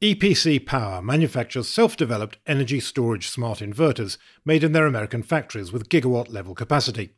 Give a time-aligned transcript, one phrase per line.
[0.00, 5.88] EPC Power manufactures self developed energy storage smart inverters made in their American factories with
[5.88, 7.16] gigawatt level capacity.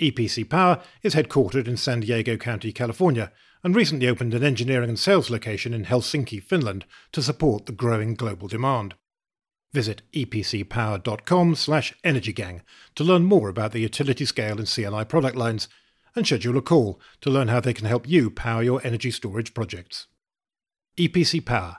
[0.00, 3.32] EPC Power is headquartered in San Diego County, California,
[3.64, 8.14] and recently opened an engineering and sales location in Helsinki, Finland, to support the growing
[8.14, 8.94] global demand.
[9.72, 12.60] Visit epcpower.com/energygang
[12.94, 15.66] to learn more about the utility scale and C&I product lines
[16.14, 19.52] and schedule a call to learn how they can help you power your energy storage
[19.52, 20.06] projects.
[20.96, 21.78] EPC Power.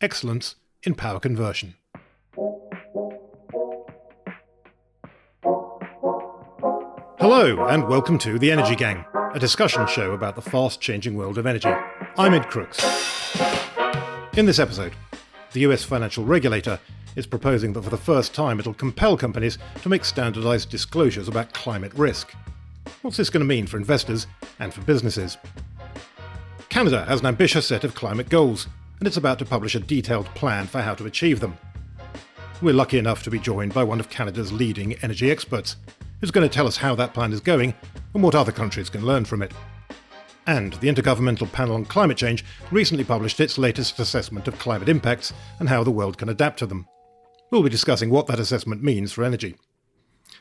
[0.00, 0.54] Excellence
[0.84, 1.74] in power conversion.
[7.18, 9.04] Hello, and welcome to The Energy Gang,
[9.34, 11.74] a discussion show about the fast changing world of energy.
[12.16, 12.78] I'm Ed Crooks.
[14.36, 14.92] In this episode,
[15.52, 16.78] the US financial regulator
[17.16, 21.52] is proposing that for the first time it'll compel companies to make standardized disclosures about
[21.52, 22.32] climate risk.
[23.02, 24.28] What's this going to mean for investors
[24.60, 25.38] and for businesses?
[26.68, 28.68] Canada has an ambitious set of climate goals,
[28.98, 31.56] and it's about to publish a detailed plan for how to achieve them.
[32.60, 35.76] We're lucky enough to be joined by one of Canada's leading energy experts,
[36.20, 37.74] who's going to tell us how that plan is going
[38.14, 39.52] and what other countries can learn from it.
[40.46, 45.32] And the Intergovernmental Panel on Climate Change recently published its latest assessment of climate impacts
[45.60, 46.86] and how the world can adapt to them.
[47.50, 49.56] We'll be discussing what that assessment means for energy.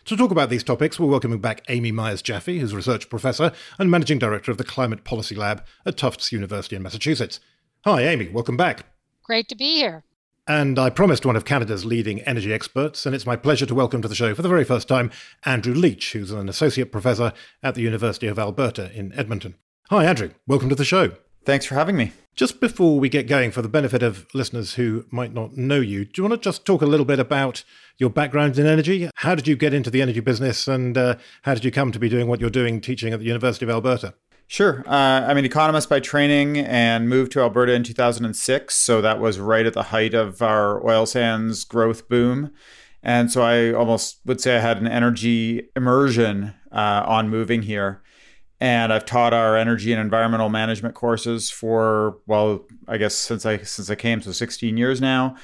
[0.05, 3.91] To talk about these topics, we're welcoming back Amy Myers Jaffe, who's Research Professor and
[3.91, 7.41] Managing Director of the Climate Policy Lab at Tufts University in Massachusetts.
[7.87, 8.85] Hi, Amy, welcome back.
[9.23, 10.03] Great to be here.
[10.45, 14.01] And I promised one of Canada's leading energy experts, and it's my pleasure to welcome
[14.01, 15.09] to the show for the very first time
[15.45, 17.31] Andrew Leach, who's an Associate Professor
[17.63, 19.55] at the University of Alberta in Edmonton.
[19.89, 20.31] Hi, Andrew.
[20.45, 21.13] Welcome to the show.
[21.45, 22.11] Thanks for having me.
[22.35, 26.03] Just before we get going, for the benefit of listeners who might not know you,
[26.03, 27.63] do you want to just talk a little bit about
[27.97, 29.09] your background in energy?
[29.15, 31.99] How did you get into the energy business and uh, how did you come to
[31.99, 34.13] be doing what you're doing teaching at the University of Alberta?
[34.47, 34.83] Sure.
[34.87, 38.73] Uh, I'm an economist by training and moved to Alberta in 2006.
[38.73, 42.51] So that was right at the height of our oil sands growth boom.
[43.03, 48.01] And so I almost would say I had an energy immersion uh, on moving here
[48.59, 53.57] and I've taught our energy and environmental management courses for well, I guess since I
[53.59, 55.35] since I came, so 16 years now.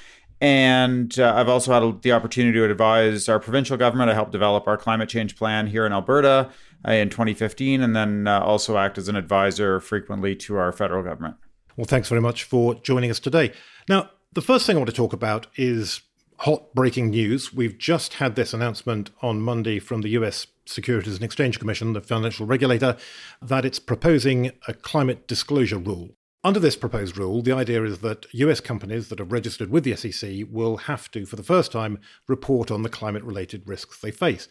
[0.41, 4.09] And uh, I've also had the opportunity to advise our provincial government.
[4.09, 6.49] I helped develop our climate change plan here in Alberta
[6.85, 11.35] in 2015, and then uh, also act as an advisor frequently to our federal government.
[11.77, 13.51] Well, thanks very much for joining us today.
[13.89, 16.01] Now, the first thing I want to talk about is
[16.39, 17.53] hot breaking news.
[17.53, 22.01] We've just had this announcement on Monday from the US Securities and Exchange Commission, the
[22.01, 22.97] financial regulator,
[23.41, 26.11] that it's proposing a climate disclosure rule.
[26.43, 29.95] Under this proposed rule, the idea is that US companies that are registered with the
[29.95, 34.11] SEC will have to, for the first time, report on the climate related risks they
[34.11, 34.49] face.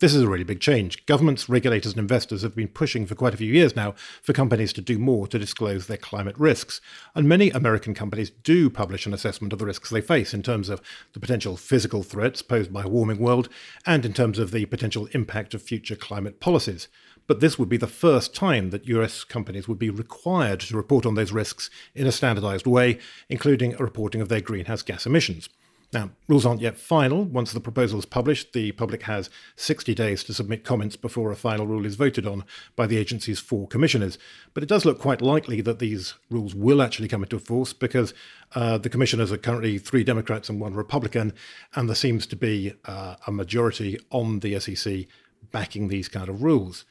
[0.00, 1.06] This is a really big change.
[1.06, 4.72] Governments, regulators, and investors have been pushing for quite a few years now for companies
[4.72, 6.80] to do more to disclose their climate risks.
[7.14, 10.68] And many American companies do publish an assessment of the risks they face in terms
[10.68, 10.82] of
[11.12, 13.48] the potential physical threats posed by a warming world
[13.86, 16.88] and in terms of the potential impact of future climate policies.
[17.28, 21.06] But this would be the first time that US companies would be required to report
[21.06, 25.48] on those risks in a standardized way, including a reporting of their greenhouse gas emissions.
[25.92, 27.24] Now, rules aren't yet final.
[27.24, 31.36] Once the proposal is published, the public has 60 days to submit comments before a
[31.36, 34.18] final rule is voted on by the agency's four commissioners.
[34.54, 38.12] But it does look quite likely that these rules will actually come into force because
[38.54, 41.32] uh, the commissioners are currently three Democrats and one Republican,
[41.74, 45.06] and there seems to be uh, a majority on the SEC
[45.52, 46.84] backing these kind of rules.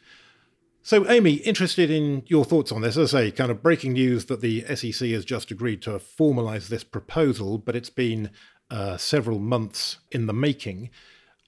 [0.86, 2.98] So, Amy, interested in your thoughts on this.
[2.98, 6.68] As I say, kind of breaking news that the SEC has just agreed to formalise
[6.68, 8.32] this proposal, but it's been
[8.70, 10.90] uh, several months in the making.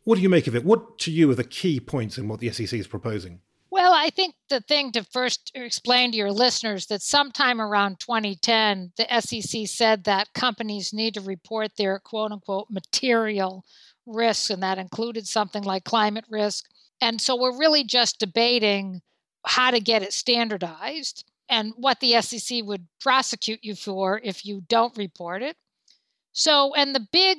[0.03, 0.63] What do you make of it?
[0.63, 3.41] What to you are the key points in what the SEC is proposing?
[3.71, 8.93] Well, I think the thing to first explain to your listeners that sometime around 2010,
[8.95, 13.65] the SEC said that companies need to report their quote unquote material
[14.05, 16.69] risks, and that included something like climate risk.
[17.01, 19.01] And so we're really just debating
[19.45, 24.61] how to get it standardized and what the SEC would prosecute you for if you
[24.67, 25.57] don't report it.
[26.35, 27.37] So, and the big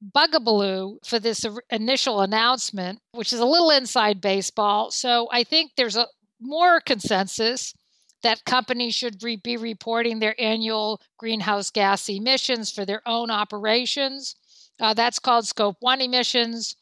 [0.00, 4.92] bugaboo for this initial announcement, which is a little inside baseball.
[4.92, 6.06] So, I think there's a
[6.40, 7.74] more consensus
[8.22, 14.36] that companies should re- be reporting their annual greenhouse gas emissions for their own operations.
[14.80, 16.76] Uh, that's called scope one emissions.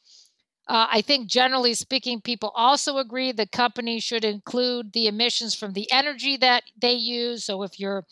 [0.67, 5.73] Uh, I think generally speaking, people also agree that companies should include the emissions from
[5.73, 7.43] the energy that they use.
[7.45, 8.05] So if you're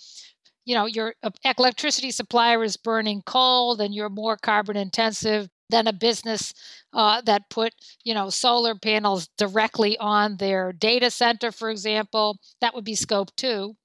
[0.65, 5.87] you know your uh, electricity supplier is burning coal then you're more carbon intensive than
[5.87, 6.53] a business
[6.93, 7.73] uh, that put
[8.03, 13.35] you know solar panels directly on their data center for example that would be scope
[13.35, 13.75] two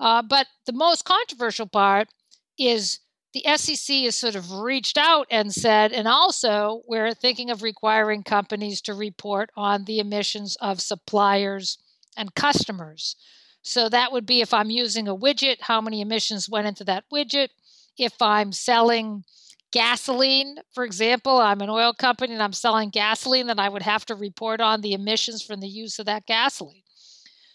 [0.00, 2.08] uh, but the most controversial part
[2.58, 2.98] is
[3.32, 8.22] the SEC has sort of reached out and said, and also we're thinking of requiring
[8.22, 11.78] companies to report on the emissions of suppliers
[12.16, 13.16] and customers.
[13.62, 17.04] So that would be if I'm using a widget, how many emissions went into that
[17.12, 17.48] widget.
[17.96, 19.24] If I'm selling
[19.70, 24.04] gasoline, for example, I'm an oil company and I'm selling gasoline, then I would have
[24.06, 26.82] to report on the emissions from the use of that gasoline.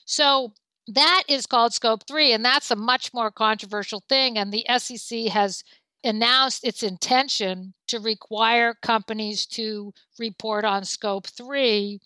[0.06, 0.54] So
[0.88, 4.38] that is called scope three, and that's a much more controversial thing.
[4.38, 5.64] And the SEC has
[6.04, 12.00] announced its intention to require companies to report on scope three.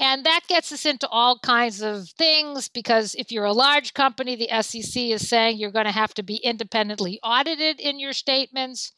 [0.00, 4.36] And that gets us into all kinds of things because if you're a large company,
[4.36, 8.92] the SEC is saying you're going to have to be independently audited in your statements.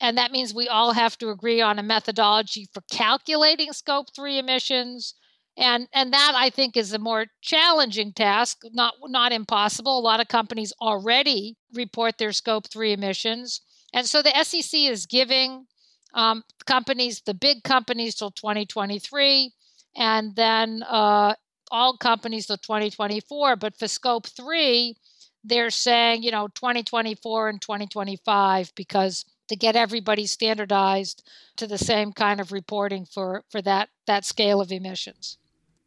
[0.00, 4.38] And that means we all have to agree on a methodology for calculating scope three
[4.38, 5.14] emissions.
[5.56, 9.98] And and that i think is a more challenging task not not impossible.
[9.98, 13.60] A lot of companies already report their scope 3 emissions.
[13.92, 15.66] And so the sec is giving
[16.12, 19.52] um, companies the big companies till 2023
[19.96, 21.34] and then uh,
[21.70, 24.94] all companies till 2024 but for scope 3
[25.42, 31.22] they're saying you know 2024 and 2025 because to get everybody standardized
[31.56, 35.38] to the same kind of reporting for for that that scale of emissions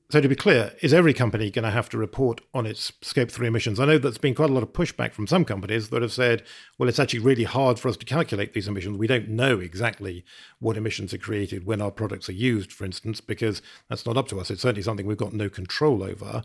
[0.10, 3.30] so, to be clear, is every company going to have to report on its Scope
[3.30, 3.78] 3 emissions?
[3.78, 6.44] I know there's been quite a lot of pushback from some companies that have said,
[6.78, 8.98] well, it's actually really hard for us to calculate these emissions.
[8.98, 10.24] We don't know exactly
[10.60, 14.30] what emissions are created when our products are used, for instance, because that's not up
[14.30, 14.50] to us.
[14.50, 16.44] It's certainly something we've got no control over.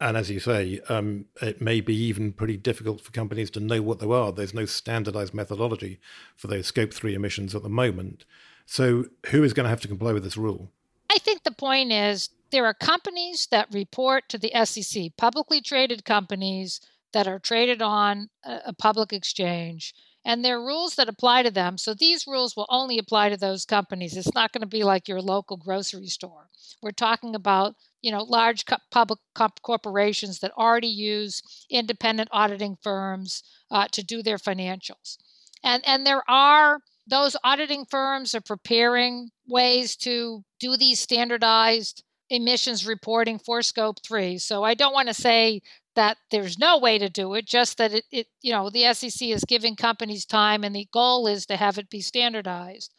[0.00, 3.82] And as you say, um, it may be even pretty difficult for companies to know
[3.82, 4.32] what they are.
[4.32, 6.00] There's no standardized methodology
[6.34, 8.24] for those Scope 3 emissions at the moment.
[8.64, 10.70] So, who is going to have to comply with this rule?
[11.14, 16.04] I think the point is there are companies that report to the SEC, publicly traded
[16.04, 16.80] companies
[17.12, 19.94] that are traded on a public exchange,
[20.24, 21.76] and there are rules that apply to them.
[21.76, 24.16] So these rules will only apply to those companies.
[24.16, 26.48] It's not going to be like your local grocery store.
[26.80, 32.76] We're talking about you know large co- public co- corporations that already use independent auditing
[32.82, 35.18] firms uh, to do their financials,
[35.62, 42.86] and and there are those auditing firms are preparing ways to do these standardized emissions
[42.86, 45.60] reporting for scope 3 so i don't want to say
[45.94, 49.28] that there's no way to do it just that it, it you know the sec
[49.28, 52.94] is giving companies time and the goal is to have it be standardized.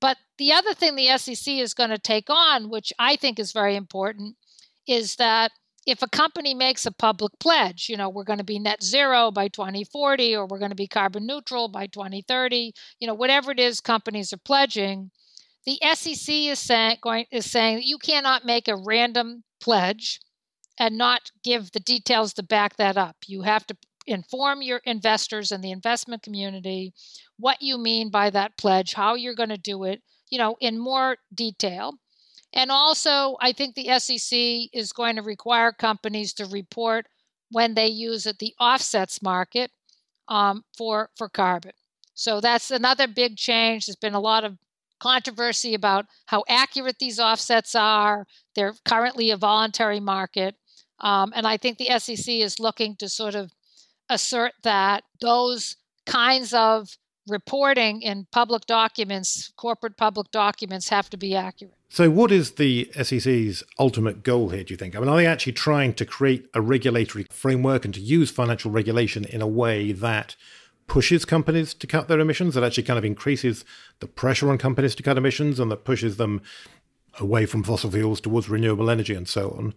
[0.00, 3.52] But the other thing the sec is going to take on which i think is
[3.52, 4.36] very important
[4.86, 5.52] is that
[5.86, 9.30] if a company makes a public pledge, you know, we're going to be net zero
[9.30, 13.58] by 2040 or we're going to be carbon neutral by 2030, you know, whatever it
[13.58, 15.10] is companies are pledging,
[15.64, 20.20] the SEC is saying, going, is saying that you cannot make a random pledge
[20.78, 23.16] and not give the details to back that up.
[23.26, 23.76] You have to
[24.06, 26.92] inform your investors and the investment community
[27.38, 30.78] what you mean by that pledge, how you're going to do it, you know, in
[30.78, 31.94] more detail.
[32.52, 37.06] And also, I think the SEC is going to require companies to report
[37.50, 39.70] when they use it the offsets market
[40.28, 41.72] um, for for carbon.
[42.14, 43.86] So that's another big change.
[43.86, 44.58] There's been a lot of
[45.00, 48.26] controversy about how accurate these offsets are.
[48.54, 50.54] They're currently a voluntary market.
[51.00, 53.52] Um, and I think the SEC is looking to sort of
[54.08, 55.76] assert that those
[56.06, 56.96] kinds of
[57.28, 61.74] reporting in public documents, corporate public documents, have to be accurate.
[61.88, 64.96] So, what is the SEC's ultimate goal here, do you think?
[64.96, 68.70] I mean, are they actually trying to create a regulatory framework and to use financial
[68.70, 70.36] regulation in a way that
[70.86, 73.64] pushes companies to cut their emissions, that actually kind of increases
[74.00, 76.42] the pressure on companies to cut emissions and that pushes them
[77.18, 79.72] away from fossil fuels towards renewable energy and so on.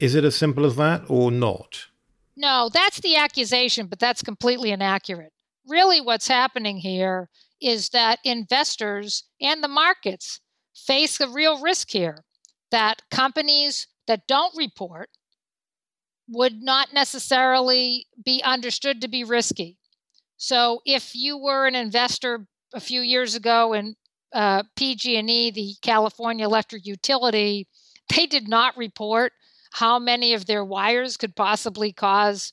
[0.00, 1.88] Is it as simple as that or not?
[2.34, 5.33] No, that's the accusation, but that's completely inaccurate.
[5.66, 7.28] Really, what's happening here
[7.60, 10.40] is that investors and the markets
[10.74, 12.24] face a real risk here
[12.70, 15.08] that companies that don't report
[16.28, 19.78] would not necessarily be understood to be risky.
[20.36, 23.94] So if you were an investor a few years ago in
[24.32, 27.68] uh, PG&E, the California Electric Utility,
[28.14, 29.32] they did not report
[29.72, 32.52] how many of their wires could possibly cause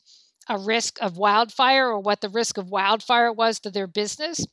[0.49, 4.45] a risk of wildfire or what the risk of wildfire was to their business.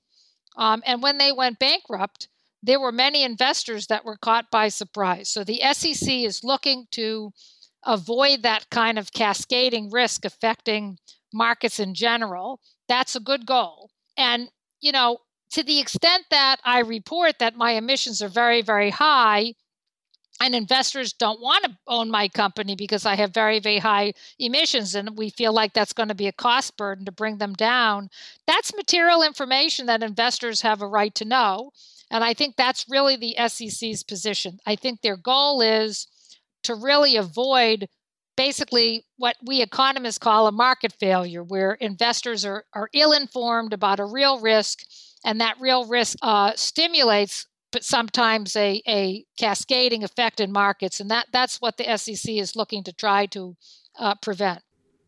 [0.56, 2.28] Um, and when they went bankrupt,
[2.62, 5.28] there were many investors that were caught by surprise.
[5.28, 7.32] So the SEC is looking to
[7.84, 10.98] avoid that kind of cascading risk affecting
[11.32, 13.90] markets in general that's a good goal.
[14.16, 15.18] And, you know,
[15.52, 19.54] to the extent that I report that my emissions are very, very high,
[20.40, 24.94] and investors don't want to own my company because I have very, very high emissions
[24.94, 28.10] and we feel like that's going to be a cost burden to bring them down.
[28.46, 31.72] That's material information that investors have a right to know.
[32.10, 34.60] And I think that's really the SEC's position.
[34.66, 36.06] I think their goal is
[36.62, 37.88] to really avoid
[38.36, 43.98] basically what we economists call a market failure, where investors are, are ill informed about
[43.98, 44.84] a real risk,
[45.24, 51.00] and that real risk uh, stimulates but sometimes a, a cascading effect in markets.
[51.00, 53.56] And that, that's what the SEC is looking to try to
[53.98, 54.62] uh, prevent.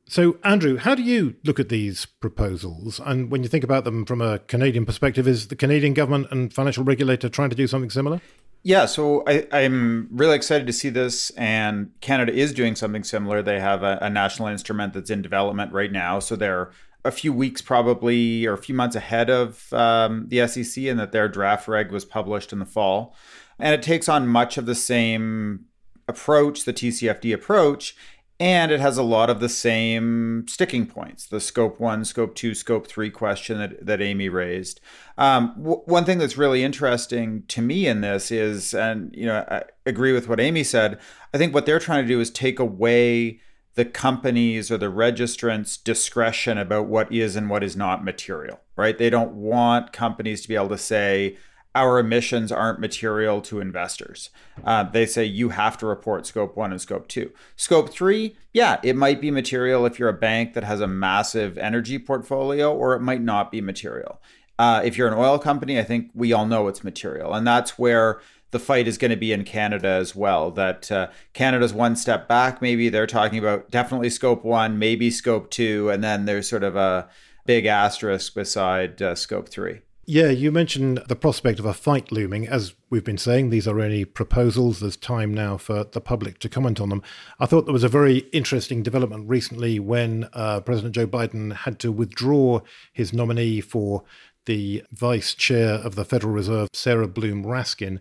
[0.07, 3.01] So, Andrew, how do you look at these proposals?
[3.05, 6.53] And when you think about them from a Canadian perspective, is the Canadian government and
[6.53, 8.21] financial regulator trying to do something similar?
[8.63, 13.41] Yeah, so I, am really excited to see this, and Canada is doing something similar.
[13.41, 16.71] They have a, a national instrument that's in development right now, so they're
[17.05, 21.13] a few weeks probably or a few months ahead of um, the SEC, and that
[21.13, 23.15] their draft reg was published in the fall.
[23.59, 25.67] And it takes on much of the same
[26.09, 27.95] approach, the TCFD approach,
[28.41, 32.55] and it has a lot of the same sticking points the scope one scope two
[32.55, 34.81] scope three question that, that amy raised
[35.19, 39.45] um, w- one thing that's really interesting to me in this is and you know
[39.49, 40.99] i agree with what amy said
[41.35, 43.39] i think what they're trying to do is take away
[43.75, 48.99] the companies or the registrants discretion about what is and what is not material, right?
[48.99, 51.37] They don't want companies to be able to say,
[51.75, 54.31] our emissions aren't material to investors.
[54.65, 57.31] Uh, they say you have to report scope one and scope two.
[57.55, 61.57] Scope three, yeah, it might be material if you're a bank that has a massive
[61.57, 64.21] energy portfolio, or it might not be material.
[64.59, 67.33] Uh, if you're an oil company, I think we all know it's material.
[67.33, 68.21] And that's where
[68.51, 70.51] the fight is going to be in Canada as well.
[70.51, 72.61] That uh, Canada's one step back.
[72.61, 76.77] Maybe they're talking about definitely scope one, maybe scope two, and then there's sort of
[76.77, 77.09] a
[77.47, 79.81] big asterisk beside uh, scope three.
[80.07, 82.49] Yeah, you mentioned the prospect of a fight looming.
[82.49, 84.81] As we've been saying, these are only proposals.
[84.81, 87.03] There's time now for the public to comment on them.
[87.39, 91.79] I thought there was a very interesting development recently when uh, President Joe Biden had
[91.81, 92.61] to withdraw
[92.93, 94.03] his nominee for
[94.47, 98.01] the vice chair of the Federal Reserve, Sarah Bloom Raskin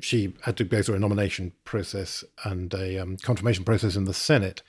[0.00, 4.14] she had to go through a nomination process and a um, confirmation process in the
[4.14, 4.62] Senate.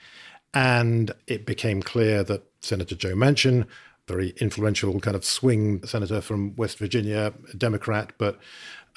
[0.54, 3.66] And it became clear that Senator Joe Manchin,
[4.06, 8.38] very influential kind of swing senator from West Virginia, Democrat, but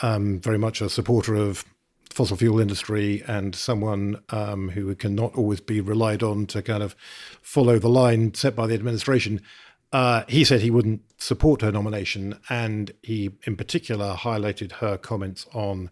[0.02, 1.66] um, very much a supporter of
[2.10, 6.96] fossil fuel industry and someone um, who cannot always be relied on to kind of
[7.42, 9.42] follow the line set by the administration.
[9.94, 15.46] Uh, he said he wouldn't support her nomination, and he, in particular, highlighted her comments
[15.54, 15.90] on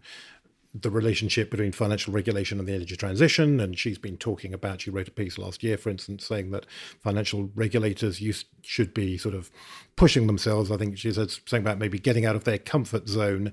[0.72, 3.58] the relationship between financial regulation and the energy transition.
[3.58, 6.66] And she's been talking about, she wrote a piece last year, for instance, saying that
[7.02, 9.50] financial regulators used, should be sort of
[9.96, 10.70] pushing themselves.
[10.70, 13.52] I think she said something about maybe getting out of their comfort zone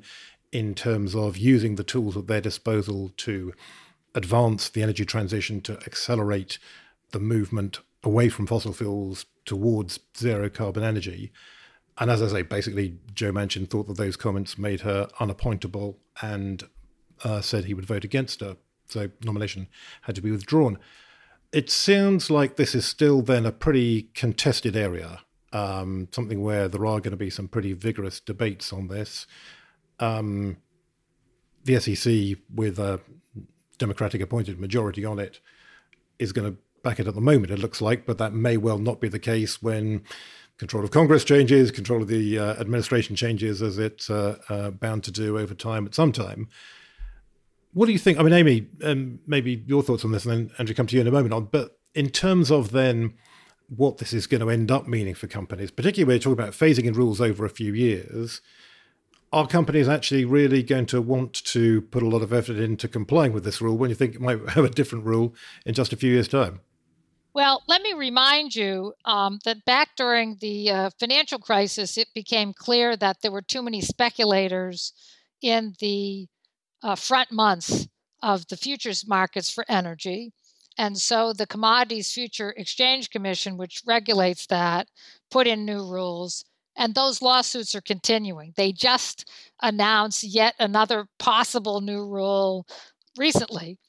[0.51, 3.53] in terms of using the tools at their disposal to
[4.15, 6.59] advance the energy transition, to accelerate
[7.11, 11.31] the movement away from fossil fuels towards zero carbon energy.
[11.97, 16.63] And as I say, basically, Joe Manchin thought that those comments made her unappointable and
[17.23, 18.57] uh, said he would vote against her.
[18.87, 19.67] So nomination
[20.01, 20.77] had to be withdrawn.
[21.51, 25.21] It sounds like this is still then a pretty contested area,
[25.53, 29.27] um, something where there are going to be some pretty vigorous debates on this.
[29.99, 30.57] Um,
[31.63, 33.01] the SEC, with a
[33.77, 35.39] Democratic appointed majority on it,
[36.19, 38.77] is going to back it at the moment, it looks like, but that may well
[38.77, 40.03] not be the case when
[40.57, 45.03] control of Congress changes, control of the uh, administration changes, as it's uh, uh, bound
[45.03, 46.47] to do over time at some time.
[47.73, 48.19] What do you think?
[48.19, 51.01] I mean, Amy, um, maybe your thoughts on this, and then Andrew, come to you
[51.01, 51.33] in a moment.
[51.33, 53.13] On, but in terms of then
[53.69, 56.53] what this is going to end up meaning for companies, particularly when you're talking about
[56.53, 58.41] phasing in rules over a few years,
[59.33, 63.33] are companies actually really going to want to put a lot of effort into complying
[63.33, 65.97] with this rule when you think it might have a different rule in just a
[65.97, 66.61] few years' time?
[67.33, 72.51] Well, let me remind you um, that back during the uh, financial crisis, it became
[72.51, 74.91] clear that there were too many speculators
[75.41, 76.27] in the
[76.83, 77.87] uh, front months
[78.21, 80.31] of the futures markets for energy.
[80.77, 84.87] And so the Commodities Future Exchange Commission, which regulates that,
[85.31, 86.45] put in new rules.
[86.75, 88.53] And those lawsuits are continuing.
[88.55, 89.29] They just
[89.61, 92.67] announced yet another possible new rule
[93.17, 93.79] recently.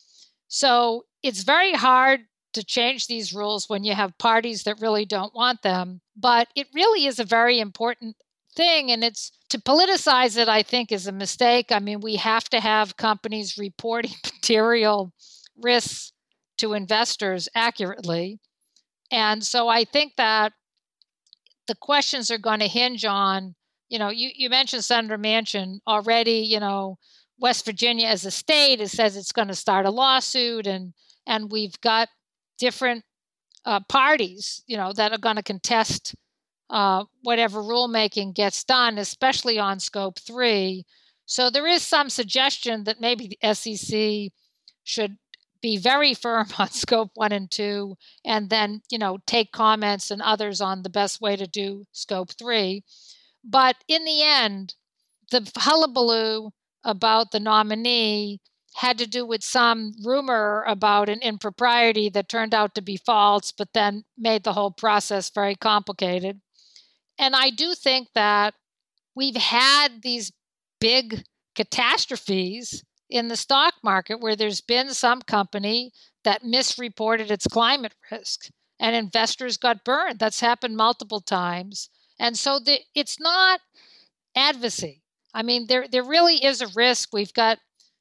[0.48, 2.20] So it's very hard
[2.54, 6.00] to change these rules when you have parties that really don't want them.
[6.16, 8.16] But it really is a very important
[8.58, 8.90] thing.
[8.90, 11.70] And it's to politicize it, I think, is a mistake.
[11.70, 15.12] I mean, we have to have companies reporting material
[15.56, 16.12] risks
[16.58, 18.40] to investors accurately.
[19.12, 20.52] And so I think that
[21.68, 23.54] the questions are going to hinge on,
[23.88, 26.98] you know, you, you mentioned Senator Manchin already, you know,
[27.40, 30.92] West Virginia as a state it says it's going to start a lawsuit and
[31.24, 32.08] and we've got
[32.58, 33.04] different
[33.64, 36.16] uh, parties, you know, that are going to contest
[36.70, 40.84] uh, whatever rulemaking gets done, especially on scope three.
[41.26, 44.32] So there is some suggestion that maybe the SEC
[44.84, 45.18] should
[45.60, 50.22] be very firm on scope one and two, and then you know take comments and
[50.22, 52.84] others on the best way to do scope three.
[53.44, 54.74] But in the end,
[55.30, 56.50] the hullabaloo
[56.84, 58.40] about the nominee
[58.76, 63.50] had to do with some rumor about an impropriety that turned out to be false,
[63.52, 66.40] but then made the whole process very complicated.
[67.18, 68.54] And I do think that
[69.14, 70.32] we've had these
[70.80, 75.92] big catastrophes in the stock market where there's been some company
[76.24, 80.18] that misreported its climate risk and investors got burned.
[80.18, 81.88] That's happened multiple times.
[82.18, 83.60] And so the, it's not
[84.36, 85.02] advocacy.
[85.34, 87.10] I mean, there there really is a risk.
[87.12, 87.58] We've got,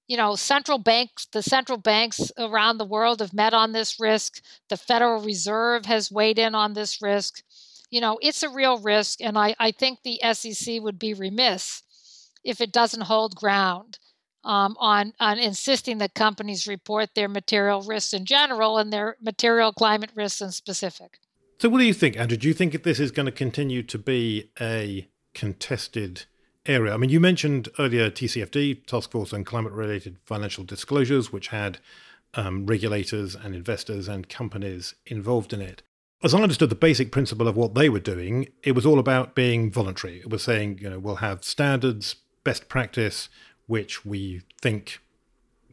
[0.07, 4.41] you know, central banks, the central banks around the world have met on this risk.
[4.69, 7.43] The Federal Reserve has weighed in on this risk.
[7.89, 11.83] You know, it's a real risk, and I, I think the SEC would be remiss
[12.43, 13.99] if it doesn't hold ground
[14.43, 19.73] um, on on insisting that companies report their material risks in general and their material
[19.73, 21.19] climate risks in specific.
[21.59, 22.37] So, what do you think, Andrew?
[22.37, 26.25] Do you think this is going to continue to be a contested
[26.65, 26.93] area?
[26.93, 31.79] I mean, you mentioned earlier TCFD, Task Force on Climate Related Financial Disclosures, which had
[32.35, 35.81] um, regulators and investors and companies involved in it.
[36.23, 39.35] As I understood the basic principle of what they were doing, it was all about
[39.35, 40.19] being voluntary.
[40.19, 43.29] It was saying, you know, we'll have standards, best practice,
[43.67, 44.99] which we think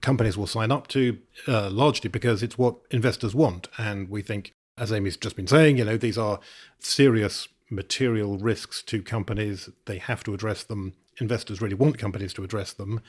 [0.02, 3.68] companies will sign up to, uh, largely because it's what investors want.
[3.78, 6.40] And we think, as Amy's just been saying, you know, these are
[6.78, 9.70] serious material risks to companies.
[9.86, 10.92] They have to address them.
[11.22, 13.00] Investors really want companies to address them,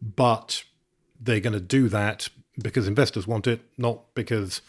[0.00, 0.64] but
[1.20, 2.28] they're going to do that
[2.60, 4.62] because investors want it, not because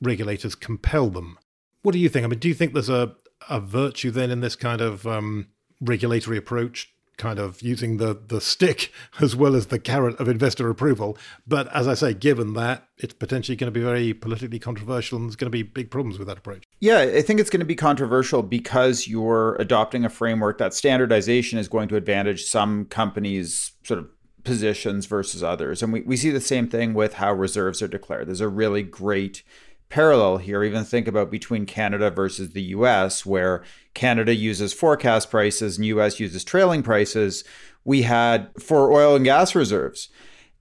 [0.00, 1.38] regulators compel them.
[1.82, 2.24] What do you think?
[2.24, 3.14] I mean, do you think there's a,
[3.48, 5.48] a virtue then in this kind of um,
[5.80, 10.68] regulatory approach kind of using the the stick as well as the carrot of investor
[10.68, 11.16] approval.
[11.46, 15.28] But as I say, given that it's potentially going to be very politically controversial and
[15.28, 16.64] there's going to be big problems with that approach.
[16.80, 21.58] Yeah, I think it's going to be controversial because you're adopting a framework that standardization
[21.58, 24.08] is going to advantage some companies' sort of
[24.44, 25.82] positions versus others.
[25.82, 28.26] And we, we see the same thing with how reserves are declared.
[28.26, 29.44] There's a really great
[29.92, 30.64] parallel here.
[30.64, 36.18] Even think about between Canada versus the US, where Canada uses forecast prices and US
[36.18, 37.44] uses trailing prices.
[37.84, 40.08] We had for oil and gas reserves.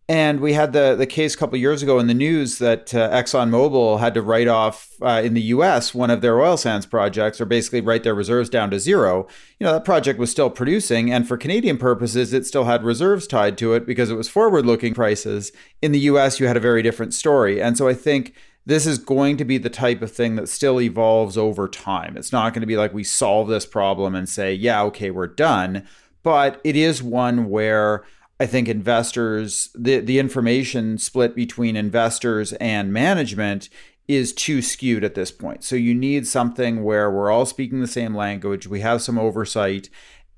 [0.09, 3.09] And we had the, the case a couple years ago in the news that uh,
[3.11, 7.39] ExxonMobil had to write off uh, in the US one of their oil sands projects,
[7.39, 9.27] or basically write their reserves down to zero.
[9.57, 11.09] You know, that project was still producing.
[11.09, 14.65] And for Canadian purposes, it still had reserves tied to it because it was forward
[14.65, 15.53] looking prices.
[15.81, 17.61] In the US, you had a very different story.
[17.61, 18.33] And so I think
[18.65, 22.15] this is going to be the type of thing that still evolves over time.
[22.15, 25.27] It's not going to be like we solve this problem and say, yeah, okay, we're
[25.27, 25.87] done.
[26.23, 28.03] But it is one where
[28.39, 33.69] I think investors, the, the information split between investors and management
[34.07, 35.63] is too skewed at this point.
[35.63, 39.89] So you need something where we're all speaking the same language, we have some oversight,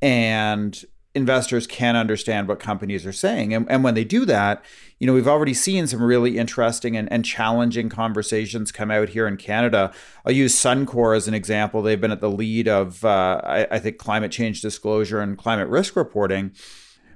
[0.02, 0.84] and
[1.16, 3.54] investors can understand what companies are saying.
[3.54, 4.64] And, and when they do that,
[5.00, 9.28] you know, we've already seen some really interesting and, and challenging conversations come out here
[9.28, 9.94] in Canada.
[10.26, 11.82] I'll use Suncor as an example.
[11.82, 15.68] They've been at the lead of, uh, I, I think, climate change disclosure and climate
[15.68, 16.52] risk reporting.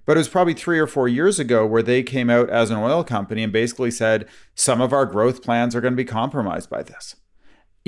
[0.05, 2.77] But it was probably three or four years ago where they came out as an
[2.77, 6.69] oil company and basically said some of our growth plans are going to be compromised
[6.69, 7.15] by this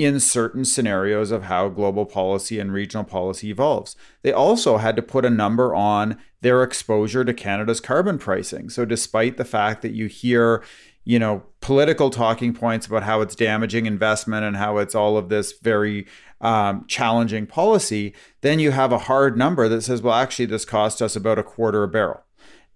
[0.04, 3.96] in certain scenarios of how global policy and regional policy evolves.
[4.22, 8.70] They also had to put a number on their exposure to Canada's carbon pricing.
[8.70, 10.62] So despite the fact that you hear,
[11.04, 15.28] you know, political talking points about how it's damaging investment and how it's all of
[15.28, 16.06] this very
[16.40, 21.02] um, challenging policy, then you have a hard number that says, well, actually, this cost
[21.02, 22.22] us about a quarter a barrel.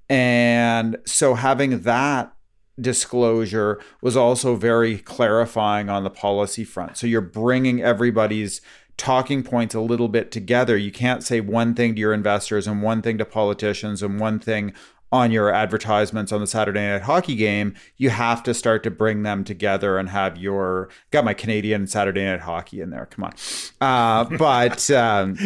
[0.08, 2.34] And so having that
[2.80, 6.96] disclosure was also very clarifying on the policy front.
[6.96, 8.60] So you're bringing everybody's
[8.96, 10.76] talking points a little bit together.
[10.76, 14.38] You can't say one thing to your investors and one thing to politicians and one
[14.38, 14.72] thing
[15.14, 17.74] on your advertisements on the Saturday night hockey game.
[17.96, 22.24] You have to start to bring them together and have your got my Canadian Saturday
[22.24, 23.06] night hockey in there.
[23.06, 23.34] Come on,
[23.80, 25.38] uh, but um,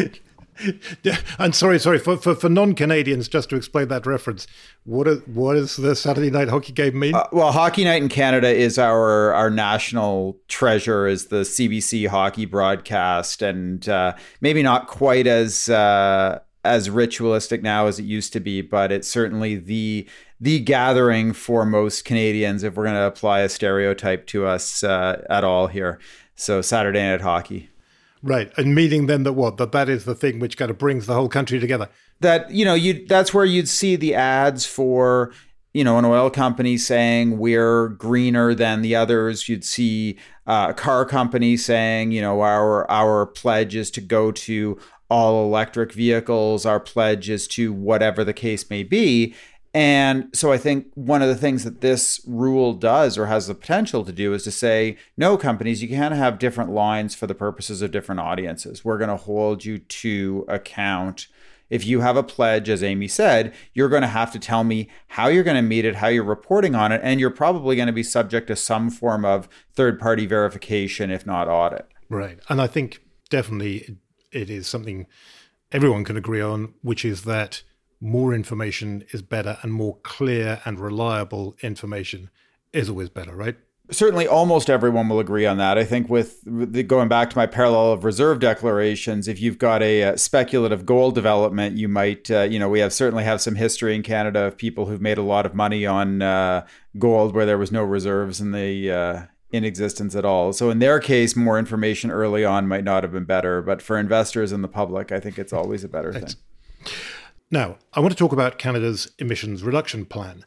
[1.39, 3.29] I'm sorry, sorry for, for, for non-Canadians.
[3.29, 4.47] Just to explain that reference,
[4.85, 7.15] what is what the Saturday night hockey game mean?
[7.15, 12.45] Uh, well, Hockey Night in Canada is our our national treasure, is the CBC hockey
[12.45, 18.41] broadcast, and uh, maybe not quite as uh, as ritualistic now as it used to
[18.41, 20.09] be, but it's certainly the
[20.41, 25.25] the gathering for most Canadians if we're going to apply a stereotype to us uh,
[25.29, 25.99] at all here.
[26.37, 27.71] So Saturday night hockey.
[28.23, 31.07] Right, and meaning then that what that that is the thing which kind of brings
[31.07, 31.89] the whole country together.
[32.21, 35.33] That you know you that's where you'd see the ads for
[35.73, 39.49] you know an oil company saying we're greener than the others.
[39.49, 44.33] You'd see uh, a car company saying you know our our pledge is to go
[44.33, 44.79] to
[45.09, 46.67] all electric vehicles.
[46.67, 49.35] Our pledge is to whatever the case may be.
[49.79, 53.55] And so I think one of the things that this rule does or has the
[53.55, 57.35] potential to do is to say, no, companies, you can't have different lines for the
[57.35, 58.85] purposes of different audiences.
[58.85, 61.29] We're going to hold you to account.
[61.71, 64.89] If you have a pledge, as Amy said, you're going to have to tell me
[65.07, 67.87] how you're going to meet it, how you're reporting on it, and you're probably going
[67.87, 71.87] to be subject to some form of third party verification, if not audit.
[72.09, 72.41] Right.
[72.49, 73.99] And I think definitely
[74.33, 75.07] it is something
[75.71, 77.63] everyone can agree on, which is that
[78.01, 82.31] more information is better and more clear and reliable information
[82.73, 83.57] is always better, right?
[83.91, 85.79] Certainly, almost everyone will agree on that.
[85.79, 89.83] I think with the, going back to my parallel of reserve declarations, if you've got
[89.83, 93.41] a, a uh, speculative gold development, you might, uh, you know, we have certainly have
[93.41, 96.67] some history in Canada of people who've made a lot of money on uh,
[96.99, 100.53] gold where there was no reserves in the uh, in existence at all.
[100.53, 103.97] So in their case, more information early on might not have been better, but for
[103.97, 106.35] investors and the public, I think it's always a better thing.
[107.51, 110.45] Now, I want to talk about Canada's emissions reduction plan.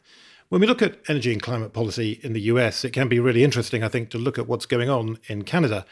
[0.50, 3.42] When we look at energy and climate policy in the US, it can be really
[3.42, 5.84] interesting, I think, to look at what's going on in Canada.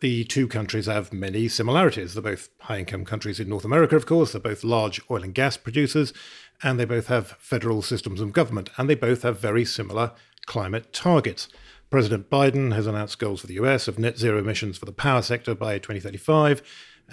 [0.00, 2.12] The two countries have many similarities.
[2.12, 4.32] They're both high income countries in North America, of course.
[4.32, 6.12] They're both large oil and gas producers,
[6.62, 10.12] and they both have federal systems of government, and they both have very similar
[10.44, 11.48] climate targets.
[11.88, 15.22] President Biden has announced goals for the US of net zero emissions for the power
[15.22, 16.62] sector by 2035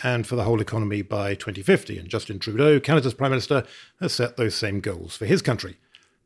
[0.03, 1.97] and for the whole economy by 2050.
[1.97, 3.63] And Justin Trudeau, Canada's Prime Minister,
[3.99, 5.77] has set those same goals for his country.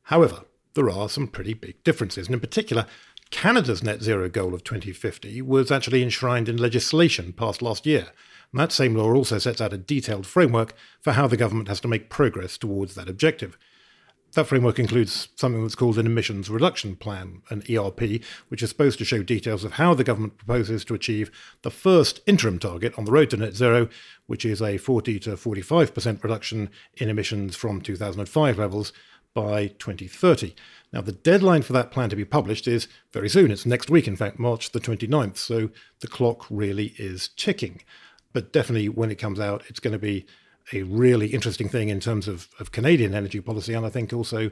[0.04, 2.86] However, there are some pretty big differences, and in particular,
[3.32, 8.10] Canada's net zero goal of 2050 was actually enshrined in legislation passed last year.
[8.52, 11.80] And that same law also sets out a detailed framework for how the government has
[11.82, 13.58] to make progress towards that objective.
[14.34, 18.98] That framework includes something that's called an emissions reduction plan, an ERP, which is supposed
[18.98, 21.30] to show details of how the government proposes to achieve
[21.62, 23.90] the first interim target on the road to net zero,
[24.26, 28.92] which is a 40 to 45% reduction in emissions from 2005 levels
[29.36, 30.56] by 2030.
[30.92, 33.52] Now, the deadline for that plan to be published is very soon.
[33.52, 35.38] It's next week, in fact, March the 29th.
[35.38, 35.70] So
[36.00, 37.82] the clock really is ticking.
[38.32, 40.26] But definitely when it comes out, it's going to be
[40.72, 44.52] a really interesting thing in terms of, of Canadian energy policy, and I think also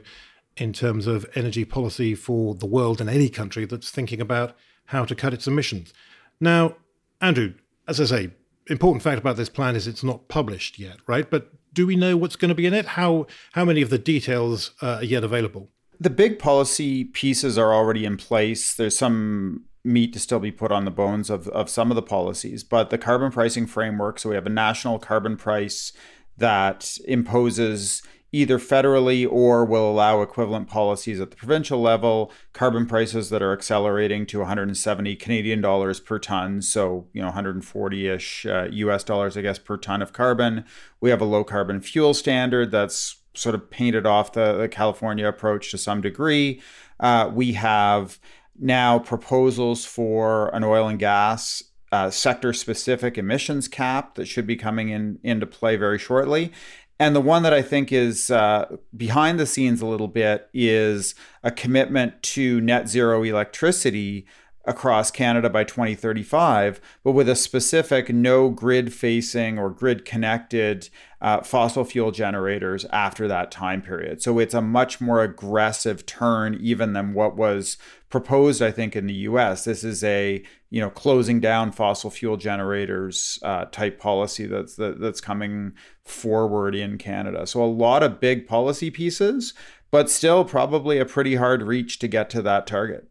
[0.56, 4.54] in terms of energy policy for the world and any country that's thinking about
[4.86, 5.94] how to cut its emissions.
[6.40, 6.76] Now,
[7.20, 7.54] Andrew,
[7.88, 8.30] as I say,
[8.66, 11.28] important fact about this plan is it's not published yet, right?
[11.28, 12.86] But do we know what's going to be in it?
[12.86, 15.70] How how many of the details uh, are yet available?
[15.98, 18.74] The big policy pieces are already in place.
[18.74, 22.02] There's some meat to still be put on the bones of, of some of the
[22.02, 22.62] policies.
[22.62, 25.92] But the carbon pricing framework, so we have a national carbon price
[26.36, 28.02] that imposes
[28.34, 33.52] either federally or will allow equivalent policies at the provincial level, carbon prices that are
[33.52, 39.42] accelerating to 170 Canadian dollars per ton, so you know 140ish uh, US dollars I
[39.42, 40.64] guess per ton of carbon.
[41.00, 45.26] We have a low carbon fuel standard that's sort of painted off the, the California
[45.26, 46.60] approach to some degree.
[47.00, 48.18] Uh, we have
[48.58, 54.56] now proposals for an oil and gas uh, sector specific emissions cap that should be
[54.56, 56.52] coming in into play very shortly.
[56.98, 61.14] And the one that I think is uh, behind the scenes a little bit is
[61.42, 64.26] a commitment to net zero electricity
[64.64, 70.88] across Canada by 2035, but with a specific no grid facing or grid connected
[71.22, 74.20] uh, fossil fuel generators after that time period.
[74.20, 77.78] So it's a much more aggressive turn even than what was
[78.10, 79.64] proposed, I think, in the US.
[79.64, 85.00] This is a you know closing down fossil fuel generators uh, type policy that's that,
[85.00, 87.46] that's coming forward in Canada.
[87.46, 89.54] So a lot of big policy pieces,
[89.92, 93.08] but still probably a pretty hard reach to get to that target.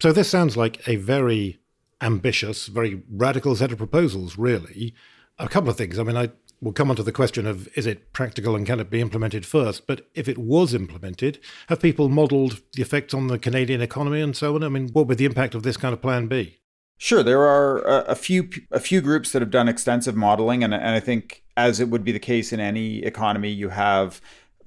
[0.00, 1.58] So this sounds like a very
[2.00, 4.94] ambitious, very radical set of proposals, really.
[5.38, 5.98] A couple of things.
[5.98, 8.80] I mean, I will come on to the question of is it practical and can
[8.80, 9.86] it be implemented first?
[9.86, 14.36] But if it was implemented, have people modelled the effects on the Canadian economy and
[14.36, 14.64] so on?
[14.64, 16.58] I mean, what would the impact of this kind of plan be?
[17.00, 20.74] Sure, there are uh, a, few a few groups that have done extensive modeling, and,
[20.74, 24.20] and I think as it would be the case in any economy, you have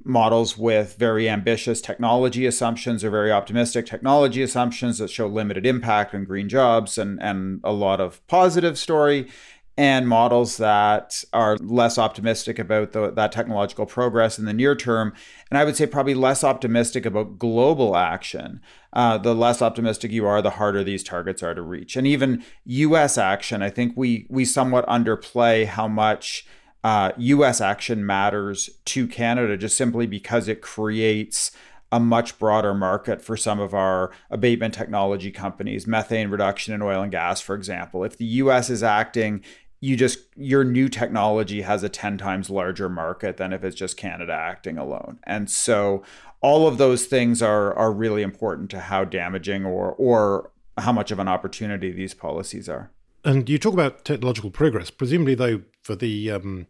[0.03, 6.15] models with very ambitious technology assumptions or very optimistic technology assumptions that show limited impact
[6.15, 9.29] on green jobs and, and a lot of positive story.
[9.77, 15.13] And models that are less optimistic about the, that technological progress in the near term.
[15.49, 18.61] And I would say probably less optimistic about global action.
[18.93, 21.95] Uh, the less optimistic you are, the harder these targets are to reach.
[21.95, 23.17] And even U.S.
[23.17, 26.45] action, I think we we somewhat underplay how much
[26.83, 27.61] uh, U.S.
[27.61, 31.51] action matters to Canada, just simply because it creates
[31.91, 37.01] a much broader market for some of our abatement technology companies, methane reduction in oil
[37.01, 38.03] and gas, for example.
[38.03, 39.43] If the US is acting,
[39.81, 43.97] you just your new technology has a 10 times larger market than if it's just
[43.97, 45.19] Canada acting alone.
[45.23, 46.03] And so
[46.39, 51.11] all of those things are are really important to how damaging or or how much
[51.11, 52.91] of an opportunity these policies are.
[53.25, 54.89] And you talk about technological progress.
[54.89, 56.67] Presumably, though, for the um,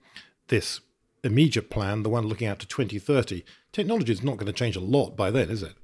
[0.47, 0.81] this
[1.23, 4.81] immediate plan, the one looking out to 2030, technology is not going to change a
[4.81, 5.75] lot by then, is it?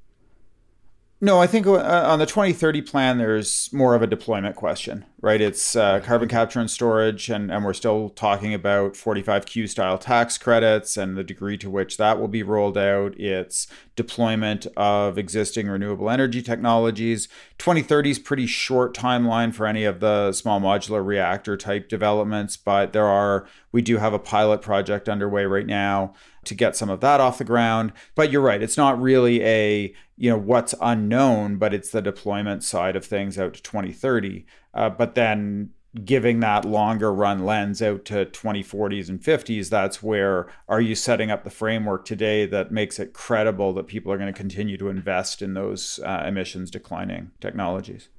[1.19, 5.41] No, I think uh, on the 2030 plan, there's more of a deployment question, right?
[5.41, 10.37] It's uh, carbon capture and storage, and, and we're still talking about 45Q style tax
[10.37, 13.19] credits and the degree to which that will be rolled out.
[13.19, 17.27] It's deployment of existing renewable energy technologies.
[17.57, 22.93] 2030 is pretty short timeline for any of the small modular reactor type developments, but
[22.93, 26.13] there are, we do have a pilot project underway right now
[26.47, 27.93] to get some of that off the ground.
[28.15, 32.63] But you're right, it's not really a, you know, what's unknown, but it's the deployment
[32.63, 34.45] side of things out to 2030.
[34.73, 35.71] Uh, but then
[36.05, 41.31] giving that longer run lens out to 2040s and 50s that's where are you setting
[41.31, 44.89] up the framework today that makes it credible that people are going to continue to
[44.89, 48.09] invest in those uh, emissions declining technologies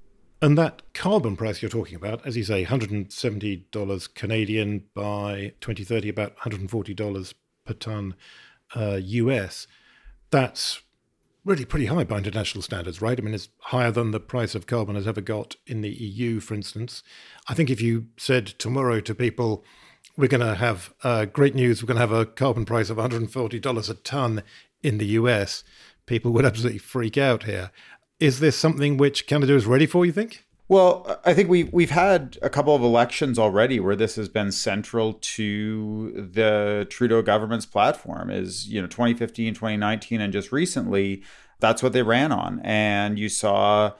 [0.40, 6.36] and that carbon price you're talking about, as you say, $170 Canadian by 2030, about
[6.36, 7.34] $140
[7.68, 8.14] per ton
[8.74, 9.66] uh, US,
[10.30, 10.80] that's
[11.44, 13.18] really pretty high by international standards, right?
[13.18, 16.40] I mean, it's higher than the price of carbon has ever got in the EU,
[16.40, 17.02] for instance.
[17.48, 19.64] I think if you said tomorrow to people,
[20.16, 22.98] we're going to have uh, great news, we're going to have a carbon price of
[22.98, 24.42] $140 a ton
[24.82, 25.64] in the US,
[26.06, 27.70] people would absolutely freak out here.
[28.20, 30.44] Is this something which Canada is ready for, you think?
[30.68, 34.52] Well, I think we've we've had a couple of elections already where this has been
[34.52, 41.22] central to the Trudeau government's platform is, you know, 2015, 2019 and just recently
[41.60, 43.92] that's what they ran on and you saw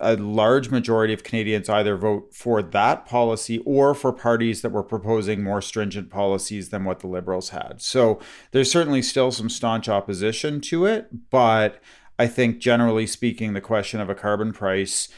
[0.00, 4.82] a large majority of Canadians either vote for that policy or for parties that were
[4.82, 7.80] proposing more stringent policies than what the Liberals had.
[7.80, 8.18] So
[8.50, 11.80] there's certainly still some staunch opposition to it, but
[12.18, 15.08] I think generally speaking, the question of a carbon price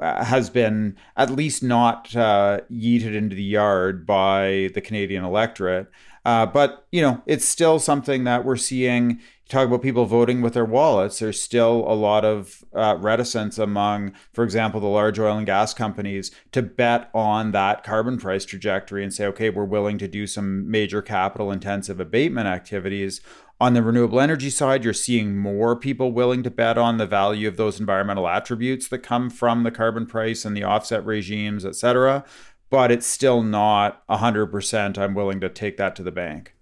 [0.00, 5.90] uh, has been at least not uh, yeeted into the yard by the Canadian electorate.
[6.24, 9.10] Uh, but, you know, it's still something that we're seeing.
[9.10, 11.18] You talk about people voting with their wallets.
[11.18, 15.72] There's still a lot of uh, reticence among, for example, the large oil and gas
[15.72, 20.26] companies to bet on that carbon price trajectory and say, okay, we're willing to do
[20.26, 23.22] some major capital intensive abatement activities
[23.60, 27.46] on the renewable energy side, you're seeing more people willing to bet on the value
[27.46, 31.74] of those environmental attributes that come from the carbon price and the offset regimes, et
[31.74, 32.24] cetera.
[32.70, 36.54] But it's still not 100% I'm willing to take that to the bank.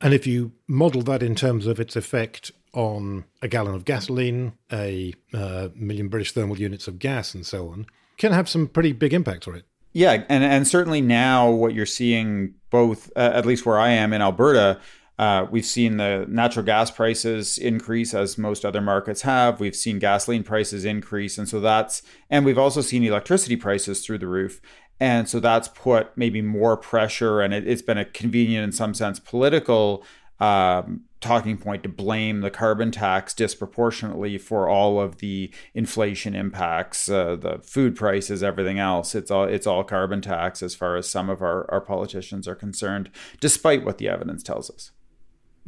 [0.00, 4.52] And if you model that in terms of its effect on a gallon of gasoline,
[4.72, 8.92] a uh, million British thermal units of gas, and so on, can have some pretty
[8.92, 9.64] big impact on it.
[9.92, 14.12] Yeah, and and certainly now what you're seeing, both uh, at least where I am
[14.12, 14.78] in Alberta,
[15.18, 19.58] uh, we've seen the natural gas prices increase as most other markets have.
[19.58, 21.38] We've seen gasoline prices increase.
[21.38, 24.60] And so that's, and we've also seen electricity prices through the roof.
[25.00, 28.94] And so that's put maybe more pressure, and it, has been a convenient, in some
[28.94, 30.04] sense, political
[30.40, 37.08] um, talking point to blame the carbon tax disproportionately for all of the inflation impacts,
[37.08, 39.14] uh, the food prices, everything else.
[39.14, 42.54] It's all it's all carbon tax as far as some of our, our politicians are
[42.56, 44.90] concerned, despite what the evidence tells us.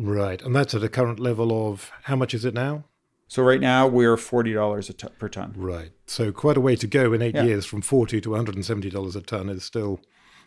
[0.03, 0.41] Right.
[0.41, 2.85] And that's at a current level of how much is it now?
[3.29, 5.53] So right now we're forty dollars t- per ton.
[5.57, 5.93] Right.
[6.07, 7.45] So quite a way to go in eight yeah.
[7.45, 10.01] years from forty to one hundred and seventy dollars a ton is still,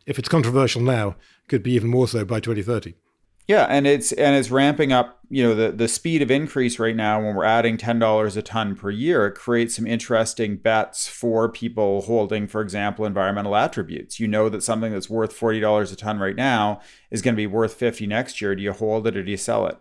[0.08, 1.16] if it's controversial now,
[1.48, 2.96] could be even more so by twenty thirty.
[3.48, 5.20] Yeah, and it's and it's ramping up.
[5.30, 8.42] You know, the the speed of increase right now when we're adding ten dollars a
[8.42, 14.20] ton per year, it creates some interesting bets for people holding, for example, environmental attributes.
[14.20, 16.80] You know that something that's worth forty dollars a ton right now
[17.12, 18.56] is going to be worth fifty next year.
[18.56, 19.78] Do you hold it or do you sell it?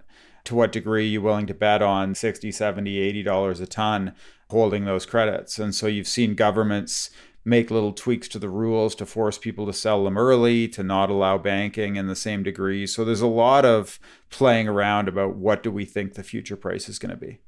[0.46, 4.12] To what degree are you willing to bet on 60, 70, 80 dollars a ton
[4.51, 5.61] holding those credits?
[5.61, 7.11] And so you've seen governments
[7.44, 11.11] make little tweaks to the rules to force people to sell them early, to not
[11.11, 12.87] allow banking in the same degree.
[12.87, 13.98] So there's a lot of
[14.31, 17.38] playing around about what do we think the future price is going to be.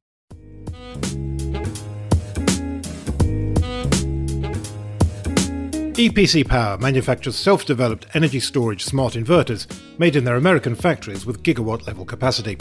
[5.94, 11.44] EPC Power manufactures self developed energy storage smart inverters made in their American factories with
[11.44, 12.58] gigawatt level capacity.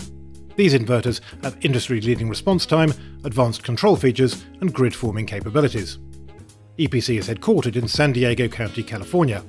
[0.55, 2.93] These inverters have industry leading response time,
[3.23, 5.97] advanced control features, and grid forming capabilities.
[6.77, 9.43] EPC is headquartered in San Diego County, California.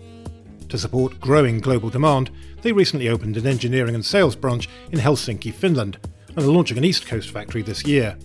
[0.69, 5.51] To support growing global demand, they recently opened an engineering and sales branch in Helsinki,
[5.53, 8.19] Finland, and are launching an East Coast factory this year.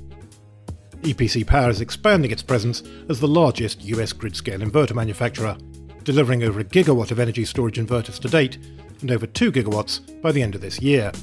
[1.04, 5.56] EPC Power is expanding its presence as the largest US grid scale inverter manufacturer,
[6.04, 8.58] delivering over a gigawatt of energy storage inverters to date
[9.00, 11.14] and over 2 gigawatts by the end of this year.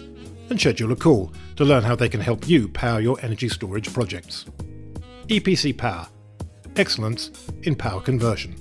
[0.49, 3.93] and schedule a call to learn how they can help you power your energy storage
[3.93, 4.45] projects.
[5.27, 6.07] EPC Power
[6.75, 7.31] Excellence
[7.63, 8.55] in Power Conversion.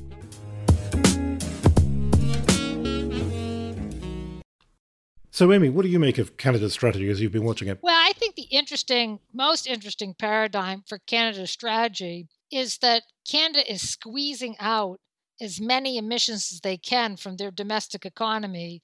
[5.33, 7.79] So, Amy, what do you make of Canada's strategy as you've been watching it?
[7.83, 13.89] Well, I think the interesting, most interesting paradigm for Canada's strategy is that Canada is
[13.89, 15.01] squeezing out
[15.41, 18.83] as many emissions as they can from their domestic economy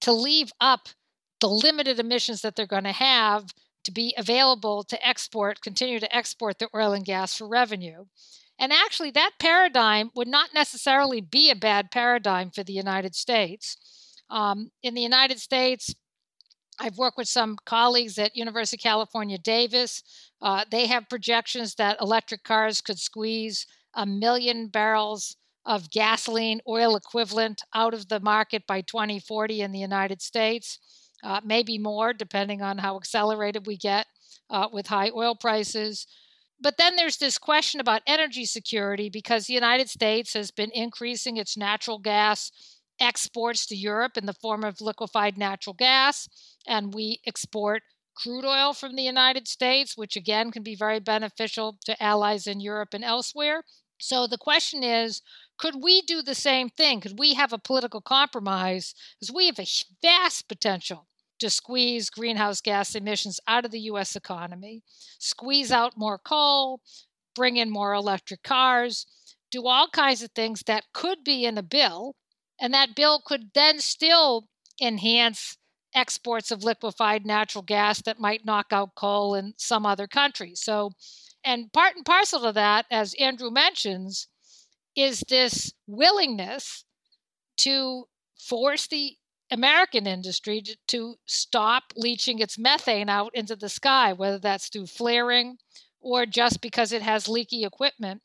[0.00, 0.88] to leave up
[1.40, 3.46] the limited emissions that they're going to have
[3.84, 8.06] to be available to export, continue to export the oil and gas for revenue.
[8.58, 13.76] And actually, that paradigm would not necessarily be a bad paradigm for the United States.
[14.30, 15.94] Um, in the United States,
[16.78, 20.02] I've worked with some colleagues at University of California, Davis.
[20.40, 26.96] Uh, they have projections that electric cars could squeeze a million barrels of gasoline oil
[26.96, 30.78] equivalent out of the market by 2040 in the United States,
[31.22, 34.06] uh, maybe more, depending on how accelerated we get
[34.50, 36.06] uh, with high oil prices.
[36.60, 41.36] But then there's this question about energy security because the United States has been increasing
[41.36, 42.50] its natural gas
[43.00, 46.28] exports to Europe in the form of liquefied natural gas,
[46.66, 47.82] and we export
[48.16, 52.60] crude oil from the United States, which again can be very beneficial to allies in
[52.60, 53.64] Europe and elsewhere.
[53.98, 55.22] So the question is
[55.56, 57.00] could we do the same thing?
[57.00, 58.94] Could we have a political compromise?
[59.18, 59.66] Because we have a
[60.02, 61.06] vast potential
[61.38, 64.82] to squeeze greenhouse gas emissions out of the US economy,
[65.18, 66.80] squeeze out more coal,
[67.34, 69.06] bring in more electric cars,
[69.50, 72.16] do all kinds of things that could be in a bill
[72.60, 74.48] and that bill could then still
[74.80, 75.56] enhance
[75.94, 80.54] exports of liquefied natural gas that might knock out coal in some other country.
[80.54, 80.92] So,
[81.44, 84.28] and part and parcel to that, as Andrew mentions,
[84.96, 86.84] is this willingness
[87.58, 88.04] to
[88.38, 89.16] force the
[89.50, 94.86] American industry to, to, stop leaching its methane out into the sky, whether that's through
[94.86, 95.58] flaring
[96.00, 98.22] or just because it has leaky equipment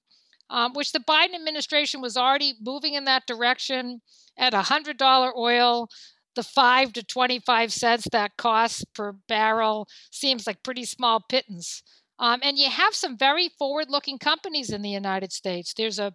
[0.50, 4.02] um, which the Biden administration was already moving in that direction
[4.38, 5.90] at $100 oil.
[6.36, 11.84] The 5 to 25 cents that costs per barrel seems like pretty small pittance.
[12.20, 15.74] Um, and you have some very forward looking companies in the United States.
[15.74, 16.14] There's a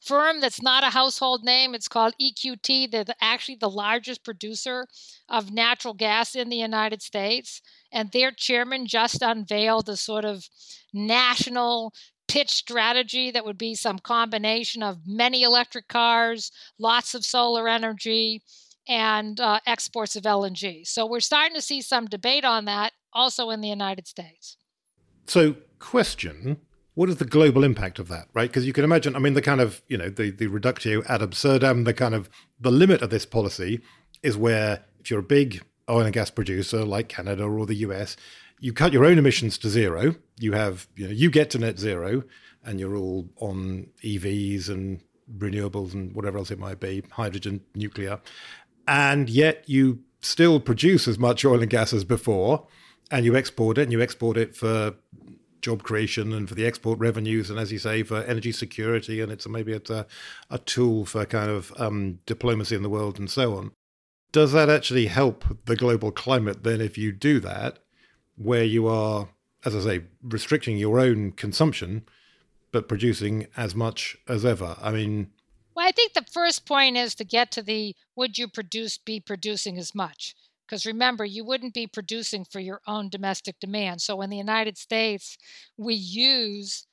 [0.00, 1.74] firm that's not a household name.
[1.74, 2.90] It's called EQT.
[2.90, 4.86] They're the, actually the largest producer
[5.28, 7.62] of natural gas in the United States.
[7.92, 10.48] And their chairman just unveiled a sort of
[10.92, 11.92] national
[12.28, 18.42] pitch strategy that would be some combination of many electric cars, lots of solar energy,
[18.88, 20.86] and uh, exports of LNG.
[20.86, 24.56] So we're starting to see some debate on that also in the United States.
[25.26, 26.58] So, question
[26.96, 28.48] what is the global impact of that, right?
[28.48, 31.20] Because you can imagine, I mean, the kind of, you know, the, the reductio ad
[31.20, 33.82] absurdum, the kind of, the limit of this policy
[34.22, 38.16] is where if you're a big oil and gas producer like Canada or the US,
[38.60, 40.14] you cut your own emissions to zero.
[40.40, 42.24] You have, you know, you get to net zero,
[42.64, 45.02] and you're all on EVs and
[45.36, 48.20] renewables and whatever else it might be, hydrogen, nuclear,
[48.88, 52.66] and yet you still produce as much oil and gas as before,
[53.10, 54.94] and you export it, and you export it for
[55.62, 59.32] job creation and for the export revenues, and as you say, for energy security, and
[59.32, 60.06] it's maybe it's a,
[60.50, 63.72] a tool for kind of um, diplomacy in the world and so on.
[64.32, 67.78] Does that actually help the global climate then if you do that?
[68.36, 69.28] where you are,
[69.64, 72.04] as I say, restricting your own consumption,
[72.70, 74.76] but producing as much as ever.
[74.80, 75.30] I mean,
[75.74, 79.20] well, I think the first point is to get to the would you produce be
[79.20, 80.34] producing as much?
[80.66, 84.00] Because remember, you wouldn't be producing for your own domestic demand.
[84.00, 85.36] So in the United States,
[85.76, 86.86] we use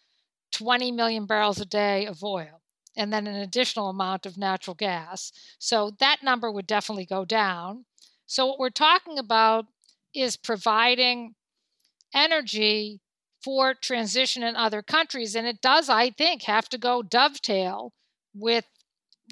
[0.52, 2.62] 20 million barrels a day of oil
[2.96, 5.32] and then an additional amount of natural gas.
[5.58, 7.86] So that number would definitely go down.
[8.28, 9.66] So what we're talking about
[10.14, 11.34] is providing
[12.14, 13.02] energy
[13.44, 15.36] for transition in other countries.
[15.36, 17.94] And it does, I think, have to go dovetail
[18.34, 18.66] with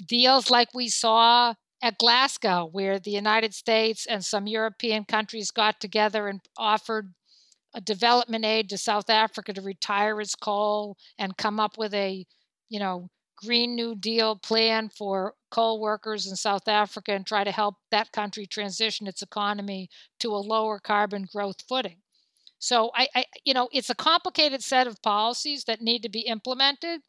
[0.06, 5.80] deals like we saw at Glasgow, where the United States and some European countries got
[5.80, 7.12] together and offered
[7.74, 12.24] a development aid to South Africa to retire its coal and come up with a,
[12.68, 17.50] you know, Green New Deal plan for coal workers in South Africa and try to
[17.50, 19.88] help that country transition its economy
[20.20, 21.98] to a lower carbon growth footing.
[22.60, 26.20] So I, I you know, it's a complicated set of policies that need to be
[26.20, 27.00] implemented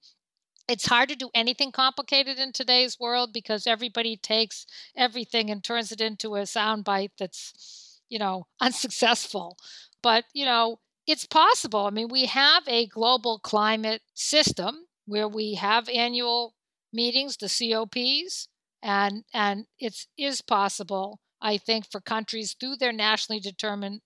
[0.68, 5.92] it's hard to do anything complicated in today's world because everybody takes everything and turns
[5.92, 9.58] it into a soundbite that's, you know, unsuccessful.
[10.02, 11.86] But, you know, it's possible.
[11.86, 16.56] I mean, we have a global climate system where we have annual
[16.94, 18.48] meetings, the COPs,
[18.82, 24.02] and and it is possible, I think, for countries through their nationally determined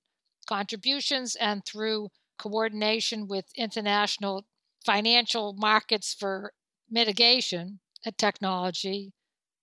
[0.47, 4.45] contributions and through coordination with international
[4.87, 6.53] financial markets for
[6.89, 7.81] mitigation
[8.17, 9.13] technology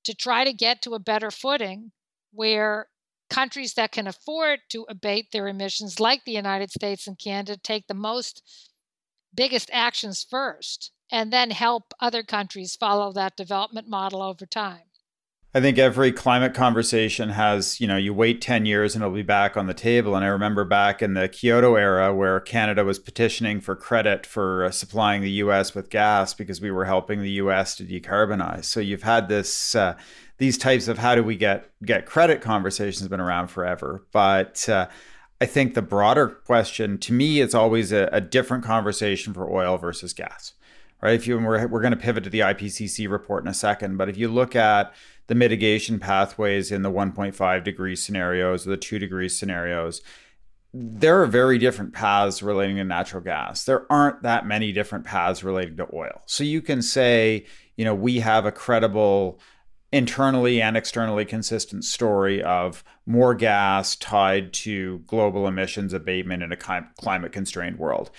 [0.05, 1.93] to try to get to a better footing
[2.33, 2.89] where
[3.31, 7.87] countries that can afford to abate their emissions, like the United States and Canada, take
[7.89, 8.43] the most
[9.35, 14.85] biggest actions first and then help other countries follow that development model over time.
[15.57, 19.23] I think every climate conversation has, you know, you wait 10 years and it'll be
[19.23, 20.17] back on the table.
[20.17, 24.65] And I remember back in the Kyoto era where Canada was petitioning for credit for
[24.65, 28.65] uh, supplying the US with gas because we were helping the US to decarbonize.
[28.65, 29.97] So you've had this, uh,
[30.39, 34.05] these types of how do we get, get credit conversations have been around forever.
[34.11, 34.89] But, uh,
[35.41, 39.77] I think the broader question to me, it's always a, a different conversation for oil
[39.77, 40.55] versus gas,
[41.05, 41.15] right?
[41.15, 44.09] If you, we're, we're going to pivot to the IPCC report in a second, but
[44.09, 44.95] if you look at
[45.27, 50.03] the mitigation pathways in the 1.5 degree scenarios or the 2 degree scenarios
[50.77, 53.63] there are very different paths relating to natural gas.
[53.63, 56.23] There aren't that many different paths relating to oil.
[56.27, 57.47] So you can say
[57.77, 59.39] you know we have a credible
[59.93, 66.57] internally and externally consistent story of more gas tied to global emissions abatement in a
[66.57, 68.11] climate constrained world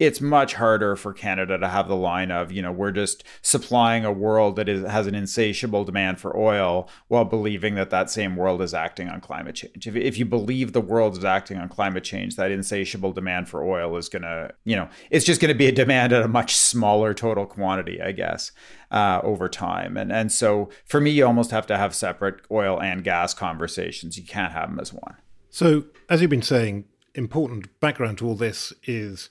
[0.00, 4.02] it's much harder for Canada to have the line of, you know, we're just supplying
[4.02, 8.34] a world that is, has an insatiable demand for oil while believing that that same
[8.34, 9.86] world is acting on climate change.
[9.86, 13.62] If, if you believe the world is acting on climate change, that insatiable demand for
[13.62, 16.28] oil is going to, you know, it's just going to be a demand at a
[16.28, 18.52] much smaller total quantity, I guess,
[18.90, 19.98] uh, over time.
[19.98, 24.16] And, and so for me, you almost have to have separate oil and gas conversations.
[24.16, 25.16] You can't have them as one.
[25.50, 26.84] So, as you've been saying,
[27.14, 29.28] important background to all this is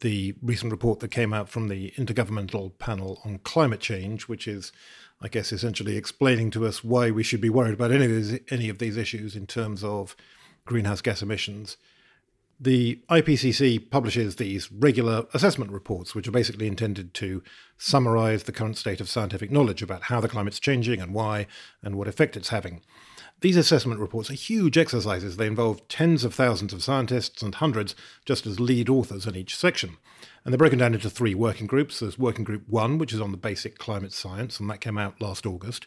[0.00, 4.72] the recent report that came out from the Intergovernmental Panel on Climate Change, which is,
[5.20, 8.40] I guess, essentially explaining to us why we should be worried about any of these,
[8.50, 10.16] any of these issues in terms of
[10.64, 11.76] greenhouse gas emissions.
[12.62, 17.42] The IPCC publishes these regular assessment reports, which are basically intended to
[17.78, 21.46] summarize the current state of scientific knowledge about how the climate's changing and why
[21.82, 22.82] and what effect it's having.
[23.40, 25.36] These assessment reports are huge exercises.
[25.36, 27.94] They involve tens of thousands of scientists and hundreds
[28.26, 29.96] just as lead authors in each section.
[30.44, 32.00] And they're broken down into three working groups.
[32.00, 35.22] There's Working Group 1, which is on the basic climate science, and that came out
[35.22, 35.86] last August.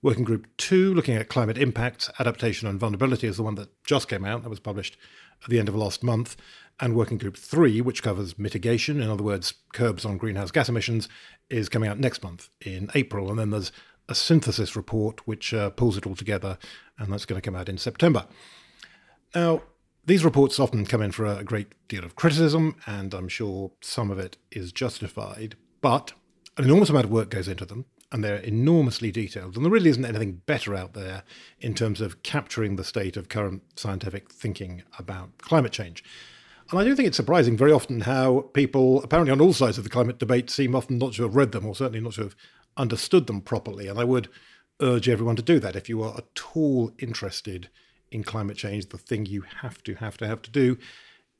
[0.00, 4.08] Working Group 2, looking at climate impacts, adaptation, and vulnerability, is the one that just
[4.08, 4.42] came out.
[4.42, 4.96] That was published
[5.42, 6.36] at the end of last month.
[6.80, 11.08] And Working Group 3, which covers mitigation, in other words, curbs on greenhouse gas emissions,
[11.50, 13.28] is coming out next month in April.
[13.28, 13.72] And then there's
[14.08, 16.58] a synthesis report which uh, pulls it all together,
[16.98, 18.26] and that's going to come out in September.
[19.34, 19.62] Now,
[20.06, 24.10] these reports often come in for a great deal of criticism, and I'm sure some
[24.10, 26.12] of it is justified, but
[26.58, 29.56] an enormous amount of work goes into them, and they're enormously detailed.
[29.56, 31.22] And there really isn't anything better out there
[31.58, 36.04] in terms of capturing the state of current scientific thinking about climate change.
[36.70, 39.84] And I do think it's surprising very often how people, apparently on all sides of
[39.84, 42.36] the climate debate, seem often not to have read them, or certainly not to have
[42.76, 43.88] understood them properly.
[43.88, 44.28] And I would
[44.80, 45.76] urge everyone to do that.
[45.76, 47.68] If you are at all interested
[48.10, 50.78] in climate change, the thing you have to have to have to do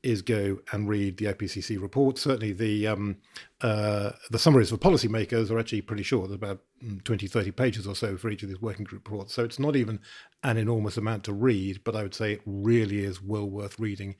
[0.04, 2.18] is go and read the IPCC report.
[2.18, 3.16] Certainly, the um,
[3.62, 6.28] uh, the summaries for policymakers are actually pretty short.
[6.28, 9.32] There's about mm, 20, 30 pages or so for each of these working group reports.
[9.32, 10.00] So it's not even
[10.42, 14.16] an enormous amount to read, but I would say it really is well worth reading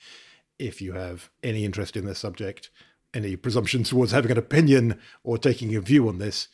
[0.59, 2.71] if you have any interest in this subject,
[3.13, 6.49] any presumptions towards having an opinion or taking a view on this.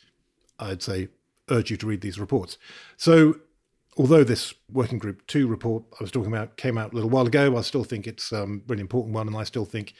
[0.61, 1.09] I'd say
[1.49, 2.57] urge you to read these reports.
[2.95, 3.35] So,
[3.97, 7.27] although this working group two report I was talking about came out a little while
[7.27, 9.93] ago, I still think it's a um, really important one, and I still think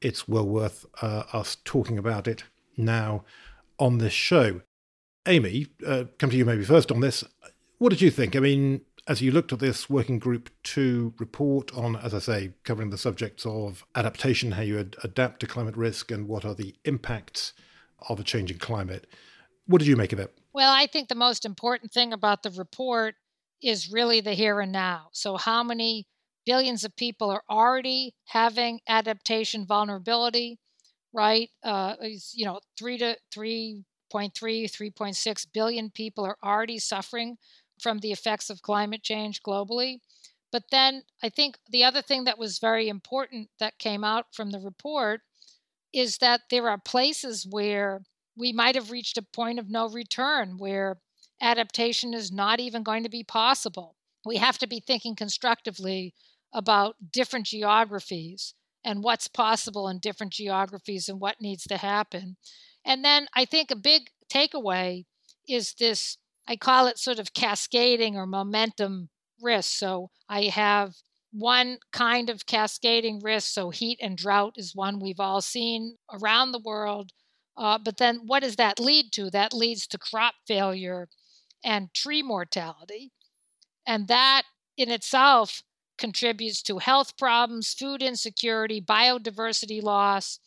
[0.00, 2.44] it's well worth uh, us talking about it
[2.76, 3.24] now
[3.78, 4.60] on this show.
[5.26, 7.24] Amy, uh, come to you maybe first on this.
[7.78, 8.36] What did you think?
[8.36, 12.52] I mean, as you looked at this working group two report on, as I say,
[12.64, 16.54] covering the subjects of adaptation, how you ad- adapt to climate risk, and what are
[16.54, 17.52] the impacts
[18.08, 19.06] of a changing climate,
[19.66, 20.32] what did you make of it?
[20.52, 23.14] Well, I think the most important thing about the report
[23.62, 25.08] is really the here and now.
[25.12, 26.06] So, how many
[26.44, 30.58] billions of people are already having adaptation vulnerability,
[31.12, 31.50] right?
[31.62, 31.94] Uh,
[32.32, 37.36] you know, three to 3.3, 3.6 billion people are already suffering
[37.80, 39.98] from the effects of climate change globally.
[40.50, 44.50] But then I think the other thing that was very important that came out from
[44.50, 45.22] the report
[45.92, 48.02] is that there are places where
[48.36, 50.98] we might have reached a point of no return where
[51.40, 53.96] adaptation is not even going to be possible.
[54.24, 56.14] We have to be thinking constructively
[56.52, 58.54] about different geographies
[58.84, 62.36] and what's possible in different geographies and what needs to happen.
[62.84, 65.04] And then I think a big takeaway
[65.48, 69.10] is this I call it sort of cascading or momentum
[69.40, 69.78] risk.
[69.78, 70.96] So I have
[71.32, 73.52] one kind of cascading risk.
[73.52, 77.12] So heat and drought is one we've all seen around the world.
[77.56, 79.30] Uh, but then what does that lead to?
[79.30, 81.08] That leads to crop failure
[81.64, 83.12] and tree mortality.
[83.86, 84.42] And that
[84.76, 85.62] in itself
[85.98, 90.38] contributes to health problems, food insecurity, biodiversity loss,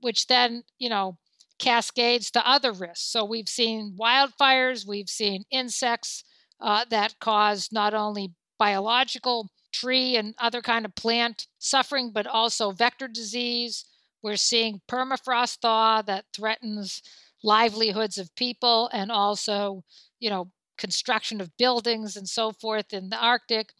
[0.00, 1.18] which then, you know,
[1.58, 3.10] cascades to other risks.
[3.10, 6.24] So we've seen wildfires, we've seen insects
[6.60, 12.70] uh, that cause not only biological tree and other kind of plant suffering, but also
[12.70, 13.84] vector disease.
[14.22, 17.02] We're seeing permafrost thaw that threatens
[17.42, 19.84] livelihoods of people and also,
[20.18, 23.72] you know, construction of buildings and so forth in the Arctic.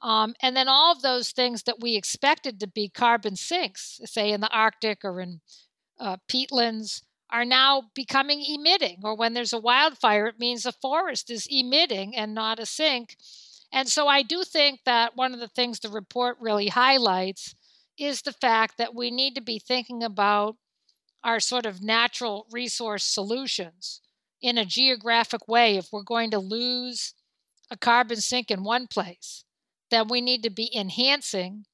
[0.00, 4.30] Um, and then all of those things that we expected to be carbon sinks, say
[4.30, 5.40] in the Arctic or in
[5.98, 9.00] uh, peatlands, are now becoming emitting.
[9.02, 13.16] Or when there's a wildfire, it means a forest is emitting and not a sink.
[13.72, 17.54] And so I do think that one of the things the report really highlights
[17.98, 20.56] is the fact that we need to be thinking about
[21.24, 24.00] our sort of natural resource solutions
[24.40, 25.76] in a geographic way.
[25.76, 27.14] If we're going to lose
[27.70, 29.44] a carbon sink in one place,
[29.90, 31.64] then we need to be enhancing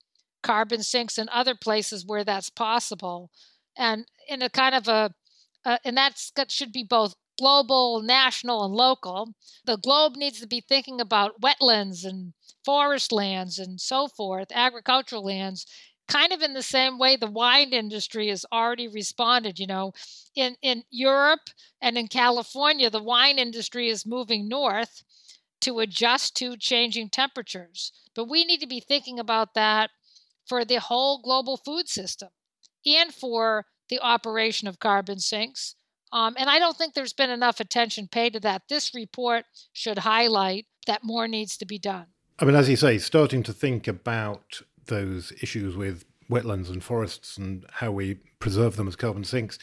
[0.43, 3.31] carbon sinks in other places where that's possible.
[3.77, 5.11] And in a kind of a,
[5.65, 9.35] uh, and that's that should be both global, national, and local.
[9.65, 15.25] The globe needs to be thinking about wetlands and forest lands and so forth, agricultural
[15.25, 15.67] lands,
[16.09, 19.59] kind of in the same way the wine industry has already responded.
[19.59, 19.93] You know,
[20.35, 21.51] in, in Europe
[21.81, 25.03] and in California, the wine industry is moving north
[25.61, 27.93] to adjust to changing temperatures.
[28.15, 29.91] But we need to be thinking about that
[30.47, 32.29] for the whole global food system
[32.85, 35.77] and for the operation of carbon sinks
[36.15, 38.63] um, and I don't think there's been enough attention paid to that.
[38.69, 42.07] This report should highlight that more needs to be done.
[42.39, 47.37] I mean, as you say, starting to think about those issues with wetlands and forests
[47.37, 49.59] and how we preserve them as carbon sinks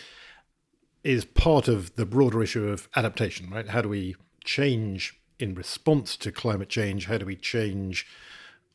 [1.03, 3.69] is part of the broader issue of adaptation, right?
[3.69, 7.07] How do we change in response to climate change?
[7.07, 8.05] How do we change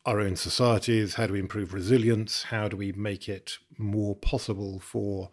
[0.04, 1.14] our own societies?
[1.14, 2.44] How do we improve resilience?
[2.44, 5.30] How do we make it more possible for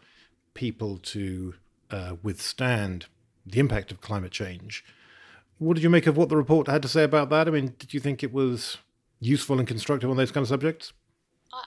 [0.54, 1.56] people to
[1.90, 3.08] uh, withstand
[3.46, 4.84] the impact of climate change.
[5.58, 7.48] What did you make of what the report had to say about that?
[7.48, 8.78] I mean, did you think it was
[9.20, 10.94] useful and constructive on those kind of subjects?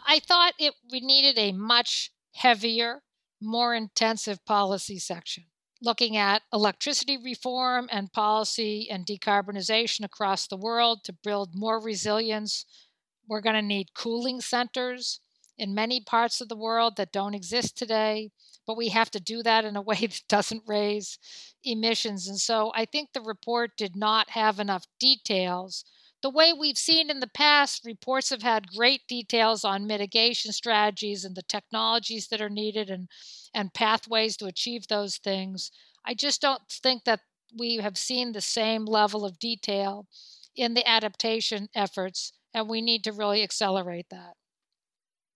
[0.06, 3.02] I thought it we needed a much heavier,
[3.40, 5.44] more intensive policy section
[5.82, 12.64] looking at electricity reform and policy and decarbonization across the world to build more resilience.
[13.28, 15.20] We're going to need cooling centers
[15.58, 18.30] in many parts of the world that don't exist today
[18.66, 21.18] but we have to do that in a way that doesn't raise
[21.64, 22.28] emissions.
[22.28, 25.84] And so I think the report did not have enough details.
[26.22, 31.24] The way we've seen in the past, reports have had great details on mitigation strategies
[31.24, 33.08] and the technologies that are needed and,
[33.54, 35.70] and pathways to achieve those things.
[36.04, 37.20] I just don't think that
[37.56, 40.06] we have seen the same level of detail
[40.56, 44.34] in the adaptation efforts, and we need to really accelerate that.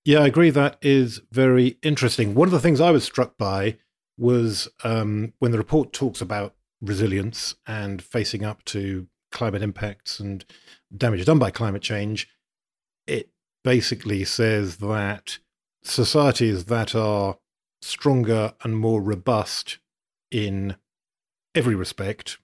[0.05, 0.51] Yeah, I agree.
[0.51, 2.35] That is very interesting.
[2.35, 3.77] One of the things I was struck by
[4.17, 10.45] was um, when the report talks about resilience and facing up to climate impacts and
[10.97, 12.29] damage done by climate change,
[13.07, 13.31] it
[13.65, 15.39] basically says that
[15.83, 17.39] societies that are
[17.83, 19.79] stronger and more robust
[20.31, 20.77] in
[21.55, 22.39] every respect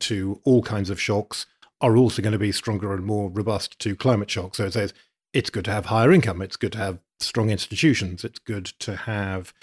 [0.00, 1.46] to all kinds of shocks
[1.80, 4.54] are also going to be stronger and more robust to climate shock.
[4.54, 4.92] So it says
[5.32, 6.42] it's good to have higher income.
[6.42, 8.24] It's good to have strong institutions.
[8.24, 9.54] It's good to have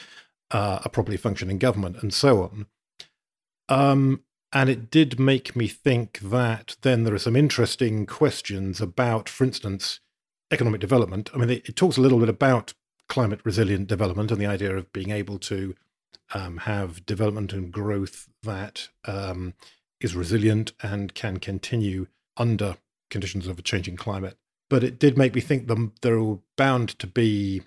[0.51, 2.65] uh, a properly functioning government and so on.
[3.69, 4.23] Um,
[4.53, 9.43] and it did make me think that then there are some interesting questions about, for
[9.43, 9.99] instance,
[10.51, 11.29] economic development.
[11.33, 12.73] I mean, it, talks a little bit about
[13.09, 15.75] climate resilient development and the idea of being able to
[16.33, 19.53] um, have development and growth that um,
[19.99, 22.77] is resilient and can continue under
[23.09, 24.37] conditions of a changing climate.
[24.69, 27.63] But it did make me think them there are bound to be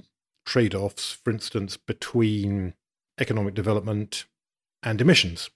[0.47, 2.75] trade offs, for instance, between
[3.19, 4.25] economic development
[4.83, 5.51] and emissions.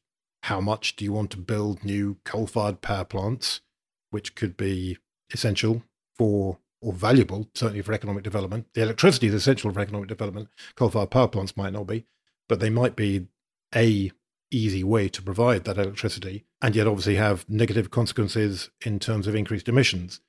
[0.44, 3.62] How much do you want to build new coal fired power plants,
[4.10, 4.98] which could be
[5.32, 5.84] essential
[6.18, 8.66] for or valuable, certainly for economic development?
[8.74, 10.50] The electricity is essential for economic development.
[10.74, 12.04] Coal fired power plants might not be,
[12.46, 13.26] but they might be
[13.74, 14.12] a
[14.50, 19.34] easy way to provide that electricity and yet obviously have negative consequences in terms of
[19.34, 20.20] increased emissions.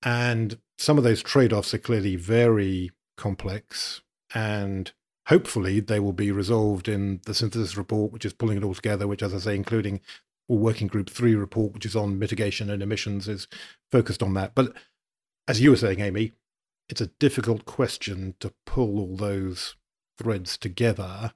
[0.00, 4.00] And some of those trade offs are clearly very complex
[4.32, 4.92] and
[5.26, 9.06] hopefully they will be resolved in the synthesis report, which is pulling it all together,
[9.06, 10.00] which, as I say, including
[10.48, 13.48] or working group three report, which is on mitigation and emissions, is
[13.90, 14.54] focused on that.
[14.54, 14.72] But
[15.48, 16.32] as you were saying, Amy,
[16.88, 19.74] it's a difficult question to pull all those
[20.16, 21.32] threads together.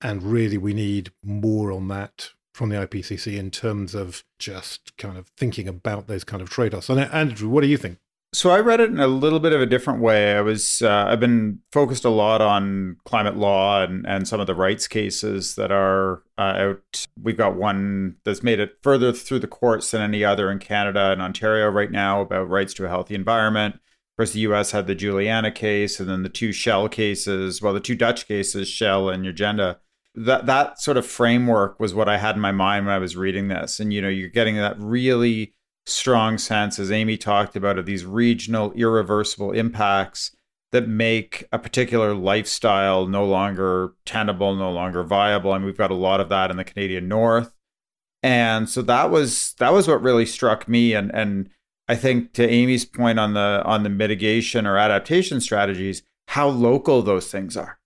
[0.00, 5.18] And really, we need more on that from the IPCC in terms of just kind
[5.18, 6.88] of thinking about those kind of trade offs.
[6.88, 7.98] And Andrew, what do you think?
[8.34, 10.34] So I read it in a little bit of a different way.
[10.34, 14.46] I was uh, I've been focused a lot on climate law and and some of
[14.46, 17.06] the rights cases that are uh, out.
[17.20, 21.10] We've got one that's made it further through the courts than any other in Canada
[21.10, 23.76] and Ontario right now about rights to a healthy environment.
[23.76, 24.72] Of course, the U.S.
[24.72, 27.62] had the Juliana case, and then the two Shell cases.
[27.62, 29.78] Well, the two Dutch cases, Shell and Urgenda.
[30.14, 33.16] That that sort of framework was what I had in my mind when I was
[33.16, 35.54] reading this, and you know, you're getting that really
[35.88, 40.34] strong sense, as Amy talked about, of these regional irreversible impacts
[40.70, 45.54] that make a particular lifestyle no longer tenable, no longer viable.
[45.54, 47.54] And we've got a lot of that in the Canadian North.
[48.22, 50.92] And so that was that was what really struck me.
[50.92, 51.48] And and
[51.88, 57.02] I think to Amy's point on the on the mitigation or adaptation strategies, how local
[57.02, 57.78] those things are.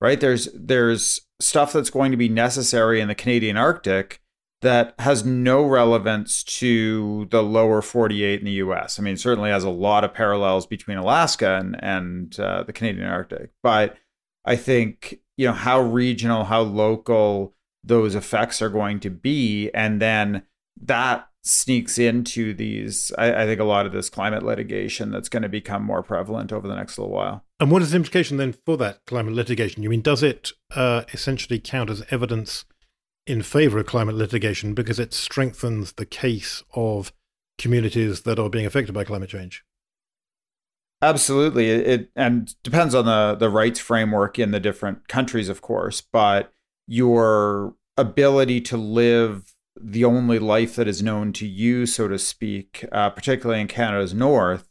[0.00, 0.20] Right?
[0.20, 4.20] There's there's stuff that's going to be necessary in the Canadian Arctic
[4.62, 8.98] that has no relevance to the lower 48 in the US.
[8.98, 13.06] I mean, certainly has a lot of parallels between Alaska and, and uh, the Canadian
[13.06, 13.50] Arctic.
[13.62, 13.96] But
[14.44, 19.70] I think, you know, how regional, how local those effects are going to be.
[19.72, 20.42] And then
[20.82, 25.42] that sneaks into these, I, I think, a lot of this climate litigation that's going
[25.42, 27.44] to become more prevalent over the next little while.
[27.58, 29.82] And what is the implication then for that climate litigation?
[29.82, 32.66] You mean, does it uh, essentially count as evidence?
[33.30, 37.12] In favor of climate litigation because it strengthens the case of
[37.58, 39.64] communities that are being affected by climate change.
[41.02, 41.70] Absolutely.
[41.70, 46.52] It, and depends on the the rights framework in the different countries, of course, but
[46.86, 52.84] your ability to live the only life that is known to you, so to speak,
[52.92, 54.68] uh, particularly in Canada's north,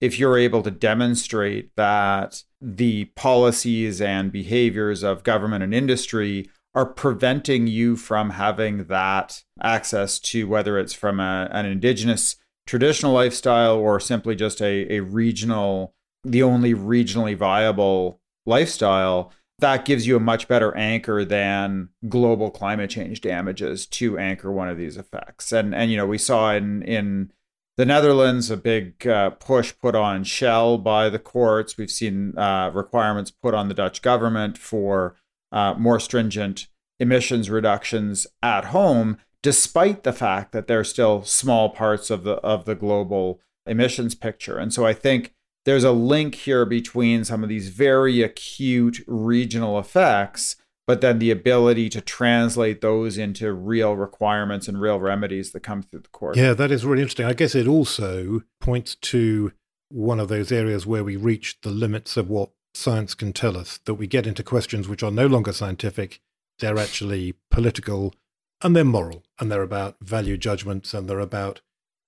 [0.00, 6.86] if you're able to demonstrate that the policies and behaviors of government and industry are
[6.86, 13.76] preventing you from having that access to whether it's from a, an indigenous traditional lifestyle
[13.76, 15.94] or simply just a, a regional,
[16.24, 22.90] the only regionally viable lifestyle, that gives you a much better anchor than global climate
[22.90, 25.52] change damages to anchor one of these effects.
[25.52, 27.32] And and you know we saw in in
[27.76, 31.78] the Netherlands a big uh, push put on Shell by the courts.
[31.78, 35.16] We've seen uh, requirements put on the Dutch government for
[35.52, 36.66] uh, more stringent
[36.98, 42.64] emissions reductions at home, despite the fact that they're still small parts of the of
[42.64, 44.58] the global emissions picture.
[44.58, 45.34] And so I think
[45.64, 51.30] there's a link here between some of these very acute regional effects, but then the
[51.30, 56.36] ability to translate those into real requirements and real remedies that come through the court.
[56.36, 57.26] Yeah, that is really interesting.
[57.26, 59.52] I guess it also points to
[59.88, 63.78] one of those areas where we reach the limits of what science can tell us,
[63.84, 66.20] that we get into questions which are no longer scientific.
[66.58, 68.14] They're actually political
[68.62, 71.60] and they're moral and they're about value judgments and they're about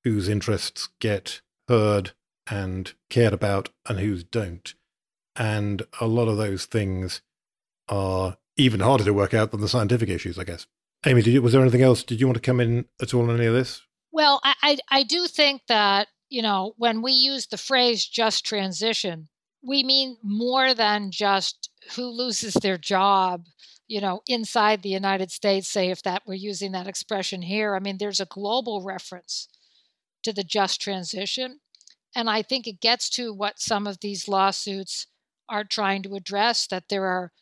[0.05, 2.13] whose interests get heard
[2.47, 4.75] and cared about and whose don't.
[5.37, 7.23] And a lot of those things
[7.89, 10.67] are even harder to work out than the scientific issues, I guess.
[11.07, 12.03] Amy, you, was there anything else?
[12.03, 13.83] Did you want to come in at all on any of this?
[14.13, 18.47] Well, I, I, I do think that, you know, when we use the phrase just
[18.47, 19.29] transition,
[19.67, 23.47] we mean more than just who loses their job
[23.87, 27.75] you know inside the united states say if that we're using that expression here.
[27.75, 29.49] I mean there's a global reference
[30.23, 31.61] to the just transition.
[32.17, 35.07] And i think it gets to what some of these lawsuits
[35.49, 37.33] are trying to address that there are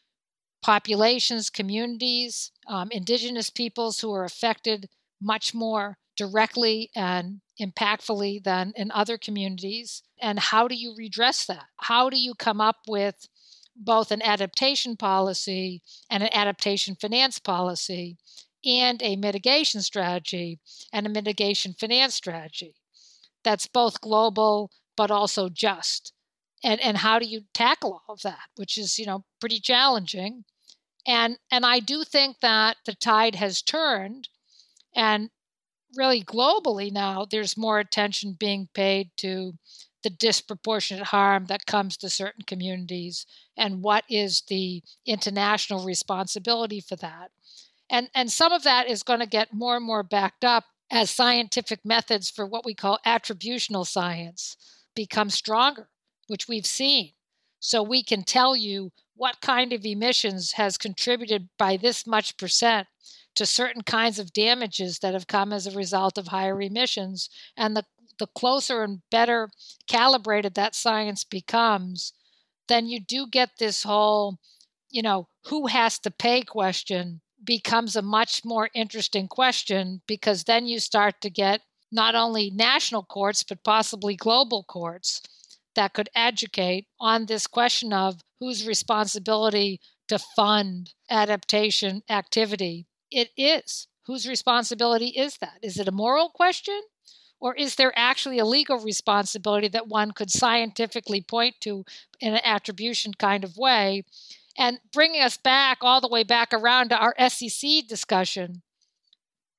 [0.63, 4.89] populations communities um, indigenous peoples who are affected
[5.21, 10.03] much more directly and impactfully than in other communities.
[10.21, 11.67] And how do you redress that?
[11.79, 13.29] How do you come up with
[13.77, 18.19] both an adaptation policy and an adaptation finance policy
[18.65, 20.61] and a mitigation strategy
[20.93, 22.75] and a mitigation finance strategy?
[23.45, 26.13] that's both global but also just?
[26.65, 30.45] And and how do you tackle all of that, which is, you know, pretty challenging.
[31.07, 34.29] And and I do think that the tide has turned
[34.95, 35.31] and
[35.97, 39.55] really globally now there's more attention being paid to
[40.03, 43.25] the disproportionate harm that comes to certain communities
[43.57, 47.31] and what is the international responsibility for that.
[47.89, 51.11] And and some of that is going to get more and more backed up as
[51.11, 54.57] scientific methods for what we call attributional science
[54.95, 55.89] become stronger
[56.27, 57.13] which we've seen.
[57.61, 62.89] So we can tell you what kind of emissions has contributed by this much percent
[63.35, 67.77] to certain kinds of damages that have come as a result of higher emissions and
[67.77, 67.85] the
[68.19, 69.51] the closer and better
[69.89, 72.13] calibrated that science becomes,
[72.69, 74.39] then you do get this whole,
[74.91, 80.67] you know, who has to pay question becomes a much more interesting question because then
[80.67, 85.21] you start to get not only national courts, but possibly global courts
[85.75, 93.87] that could educate on this question of whose responsibility to fund adaptation activity it is.
[94.07, 95.59] Whose responsibility is that?
[95.63, 96.81] Is it a moral question?
[97.41, 101.85] Or is there actually a legal responsibility that one could scientifically point to
[102.21, 104.05] in an attribution kind of way?
[104.57, 108.63] And bringing us back all the way back around to our SEC discussion,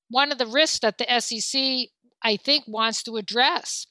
[0.09, 1.89] one of the risks that the SEC,
[2.21, 3.87] I think, wants to address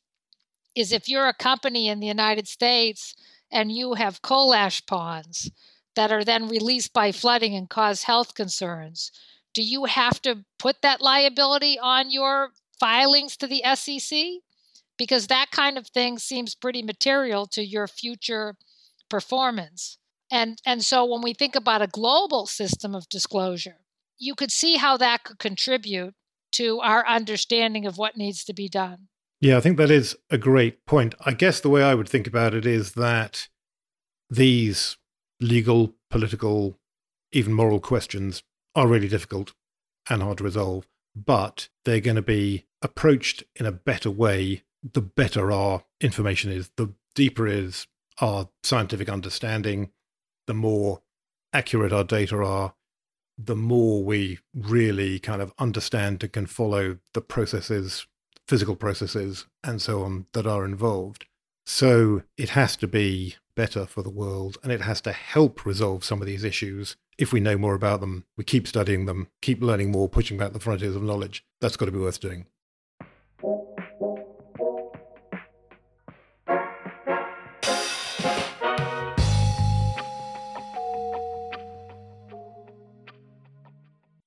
[0.75, 3.15] is if you're a company in the United States
[3.51, 5.51] and you have coal ash ponds
[5.97, 9.13] that are then released by flooding and cause health concerns,
[9.55, 14.19] do you have to put that liability on your filings to the SEC?
[14.99, 18.57] Because that kind of thing seems pretty material to your future
[19.09, 19.99] performance.
[20.31, 23.81] And, and so when we think about a global system of disclosure,
[24.19, 26.15] you could see how that could contribute
[26.53, 29.09] to our understanding of what needs to be done.
[29.41, 31.15] Yeah, I think that is a great point.
[31.27, 33.49] I guess the way I would think about it is that
[34.31, 34.97] these
[35.41, 36.79] legal, political,
[37.33, 38.43] even moral questions
[38.75, 39.53] are really difficult
[40.09, 45.03] and hard to resolve but they're going to be approached in a better way the
[45.03, 47.87] better our information is, the deeper is
[48.21, 49.91] our scientific understanding,
[50.47, 51.03] the more
[51.53, 52.75] accurate our data are,
[53.39, 58.07] the more we really kind of understand and can follow the processes,
[58.49, 61.27] physical processes, and so on that are involved.
[61.65, 66.05] So it has to be better for the world and it has to help resolve
[66.05, 69.63] some of these issues if we know more about them, we keep studying them, keep
[69.63, 71.45] learning more, pushing back the frontiers of knowledge.
[71.61, 72.47] That's got to be worth doing.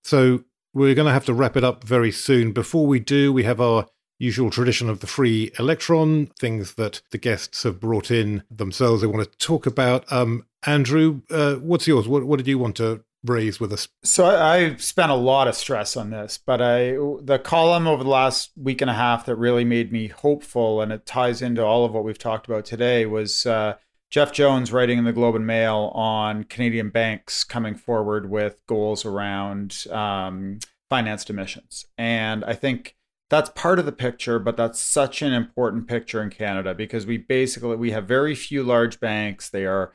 [0.04, 2.52] So we're going to have to wrap it up very soon.
[2.52, 7.18] Before we do, we have our usual tradition of the free electron, things that the
[7.18, 10.10] guests have brought in themselves they want to talk about.
[10.12, 12.08] Um, Andrew, uh, what's yours?
[12.08, 13.88] What, what did you want to raise with us?
[14.04, 16.92] So I, I spent a lot of stress on this, but I
[17.22, 20.92] the column over the last week and a half that really made me hopeful, and
[20.92, 23.76] it ties into all of what we've talked about today, was uh,
[24.10, 29.06] Jeff Jones writing in the Globe and Mail on Canadian banks coming forward with goals
[29.06, 30.60] around um,
[30.90, 32.96] financed emissions, and I think
[33.30, 37.18] that's part of the picture but that's such an important picture in canada because we
[37.18, 39.94] basically we have very few large banks they are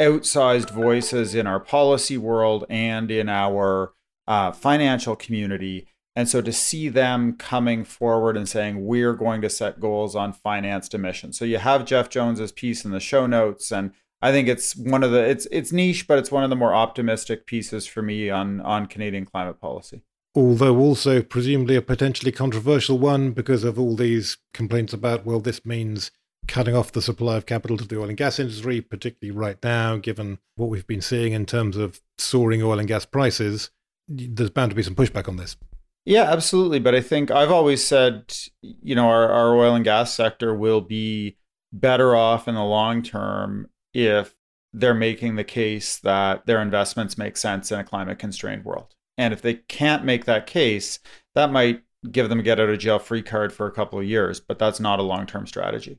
[0.00, 3.92] outsized voices in our policy world and in our
[4.26, 5.86] uh, financial community.
[6.14, 10.32] And so to see them coming forward and saying, we're going to set goals on
[10.32, 11.38] financed emissions.
[11.38, 13.70] So you have Jeff Jones's piece in the show notes.
[13.70, 16.56] And I think it's one of the it's it's niche, but it's one of the
[16.56, 20.02] more optimistic pieces for me on on Canadian climate policy.
[20.34, 25.64] Although also presumably a potentially controversial one because of all these complaints about, well, this
[25.66, 26.10] means
[26.48, 29.96] cutting off the supply of capital to the oil and gas industry, particularly right now,
[29.96, 33.70] given what we've been seeing in terms of soaring oil and gas prices,
[34.08, 35.56] there's bound to be some pushback on this.
[36.04, 36.80] Yeah, absolutely.
[36.80, 40.80] But I think I've always said, you know, our, our oil and gas sector will
[40.80, 41.36] be
[41.72, 44.34] better off in the long term if
[44.72, 48.94] they're making the case that their investments make sense in a climate constrained world.
[49.18, 50.98] And if they can't make that case,
[51.34, 54.04] that might give them a get out of jail free card for a couple of
[54.04, 55.98] years, but that's not a long term strategy.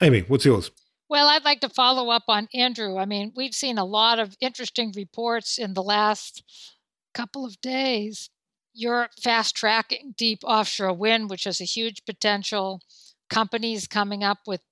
[0.00, 0.70] Amy, what's yours?
[1.08, 2.96] Well, I'd like to follow up on Andrew.
[2.96, 6.42] I mean, we've seen a lot of interesting reports in the last
[7.12, 8.30] couple of days.
[8.72, 12.80] You're fast tracking deep offshore wind, which has a huge potential.
[13.28, 14.62] Companies coming up with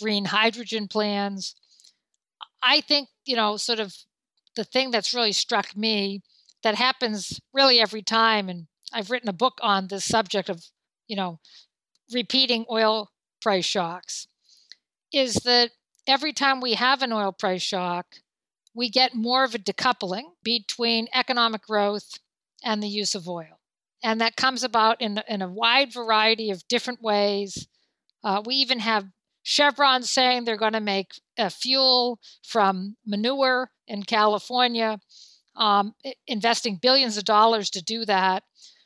[0.00, 1.54] green hydrogen plans.
[2.62, 3.94] I think, you know, sort of
[4.56, 6.22] the thing that's really struck me
[6.64, 10.64] that happens really every time, and I've written a book on this subject of,
[11.06, 11.38] you know,
[12.12, 13.10] repeating oil
[13.40, 14.26] price shocks
[15.12, 15.70] is that
[16.06, 18.16] every time we have an oil price shock,
[18.74, 22.18] we get more of a decoupling between economic growth
[22.64, 23.60] and the use of oil.
[24.02, 27.68] And that comes about in, in a wide variety of different ways.
[28.22, 29.06] Uh, we even have
[29.42, 34.98] Chevron saying they're going to make a fuel from manure in California,
[35.56, 35.94] um,
[36.26, 38.42] investing billions of dollars to do that.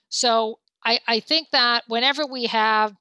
[0.08, 2.94] So I, I think that whenever we have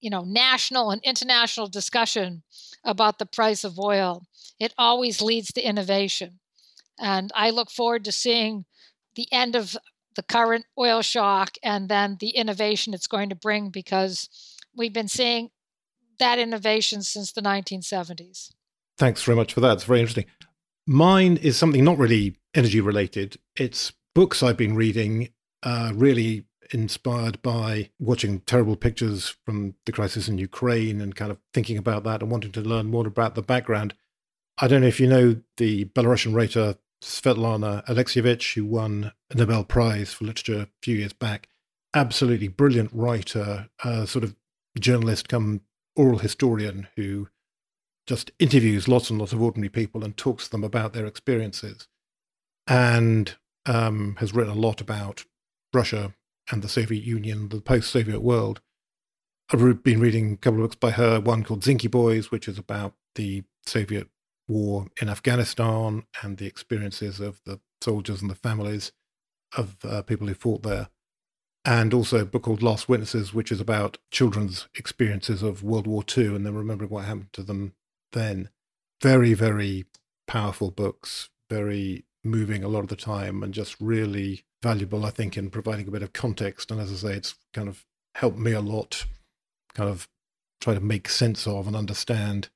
[0.00, 2.42] you know national and international discussion
[2.84, 4.26] about the price of oil
[4.60, 6.40] it always leads to innovation.
[6.98, 8.66] And i look forward to seeing
[9.16, 9.76] the end of
[10.14, 14.28] the current oil shock and then the innovation it's going to bring because
[14.76, 15.50] we've been seeing
[16.18, 18.50] that innovation since the 1970s
[18.98, 19.72] thanks very much for that.
[19.72, 20.26] It's very interesting
[20.86, 25.28] mine is something not really energy related it's books i've been reading
[25.62, 31.38] uh, really inspired by watching terrible pictures from the crisis in Ukraine and kind of
[31.52, 33.94] thinking about that and wanting to learn more about the background.
[34.58, 39.64] I don't know if you know the Belarusian writer Svetlana Alexievich, who won a Nobel
[39.64, 41.48] Prize for Literature a few years back.
[41.94, 44.34] Absolutely brilliant writer, uh, sort of
[44.78, 45.60] journalist come
[45.96, 47.28] oral historian who
[48.06, 51.88] just interviews lots and lots of ordinary people and talks to them about their experiences.
[52.66, 53.36] And
[53.66, 55.24] um, has written a lot about
[55.72, 56.14] Russia
[56.50, 58.60] and the Soviet Union, the post Soviet world.
[59.52, 62.58] I've been reading a couple of books by her, one called Zinky Boys, which is
[62.58, 64.08] about the Soviet
[64.48, 68.92] war in Afghanistan and the experiences of the soldiers and the families
[69.56, 70.88] of uh, people who fought there.
[71.64, 76.04] And also a book called Last Witnesses, which is about children's experiences of World War
[76.16, 77.74] II and then remembering what happened to them
[78.14, 78.48] then.
[79.02, 79.84] Very, very
[80.26, 85.36] powerful books, very moving a lot of the time, and just really valuable, I think,
[85.36, 86.70] in providing a bit of context.
[86.70, 87.84] And as I say, it's kind of
[88.14, 89.04] helped me a lot,
[89.74, 90.08] kind of
[90.60, 92.48] try to make sense of and understand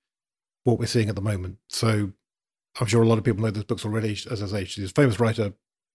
[0.65, 1.59] what we're seeing at the moment.
[1.69, 2.13] So
[2.81, 4.13] I'm sure a lot of people know those books already.
[4.31, 5.53] As I say, she's a famous writer,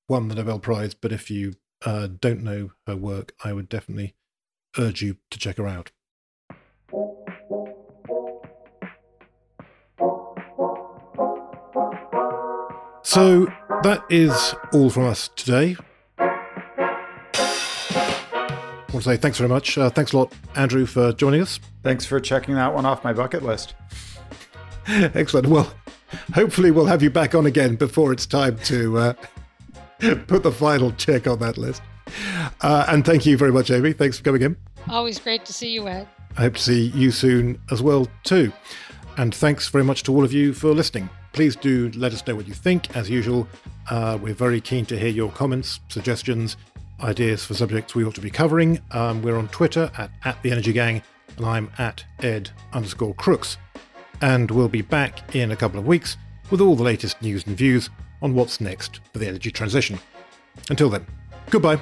[0.07, 0.93] won the Nobel Prize.
[0.93, 1.55] But if you
[1.85, 4.15] uh, don't know her work, I would definitely
[4.77, 5.91] urge you to check her out.
[13.13, 13.45] So
[13.83, 15.77] that is all from us today.
[16.17, 16.25] I
[18.91, 19.77] want to say thanks very much.
[19.77, 21.59] Uh, thanks a lot, Andrew, for joining us.
[21.83, 23.75] Thanks for checking that one off my bucket list.
[24.87, 25.45] Excellent.
[25.45, 25.71] Well,
[26.33, 29.13] hopefully we'll have you back on again before it's time to uh,
[30.25, 31.83] put the final check on that list.
[32.61, 33.93] Uh, and thank you very much, Amy.
[33.93, 34.57] Thanks for coming in.
[34.89, 36.07] Always great to see you, Ed.
[36.35, 38.51] I hope to see you soon as well, too.
[39.17, 41.11] And thanks very much to all of you for listening.
[41.33, 42.95] Please do let us know what you think.
[42.95, 43.47] As usual,
[43.89, 46.57] uh, we're very keen to hear your comments, suggestions,
[47.01, 48.79] ideas for subjects we ought to be covering.
[48.91, 51.01] Um, we're on Twitter at, at the Energy Gang,
[51.37, 53.57] and I'm at ed underscore crooks.
[54.21, 56.17] And we'll be back in a couple of weeks
[56.51, 57.89] with all the latest news and views
[58.21, 59.99] on what's next for the energy transition.
[60.69, 61.05] Until then,
[61.49, 61.79] goodbye.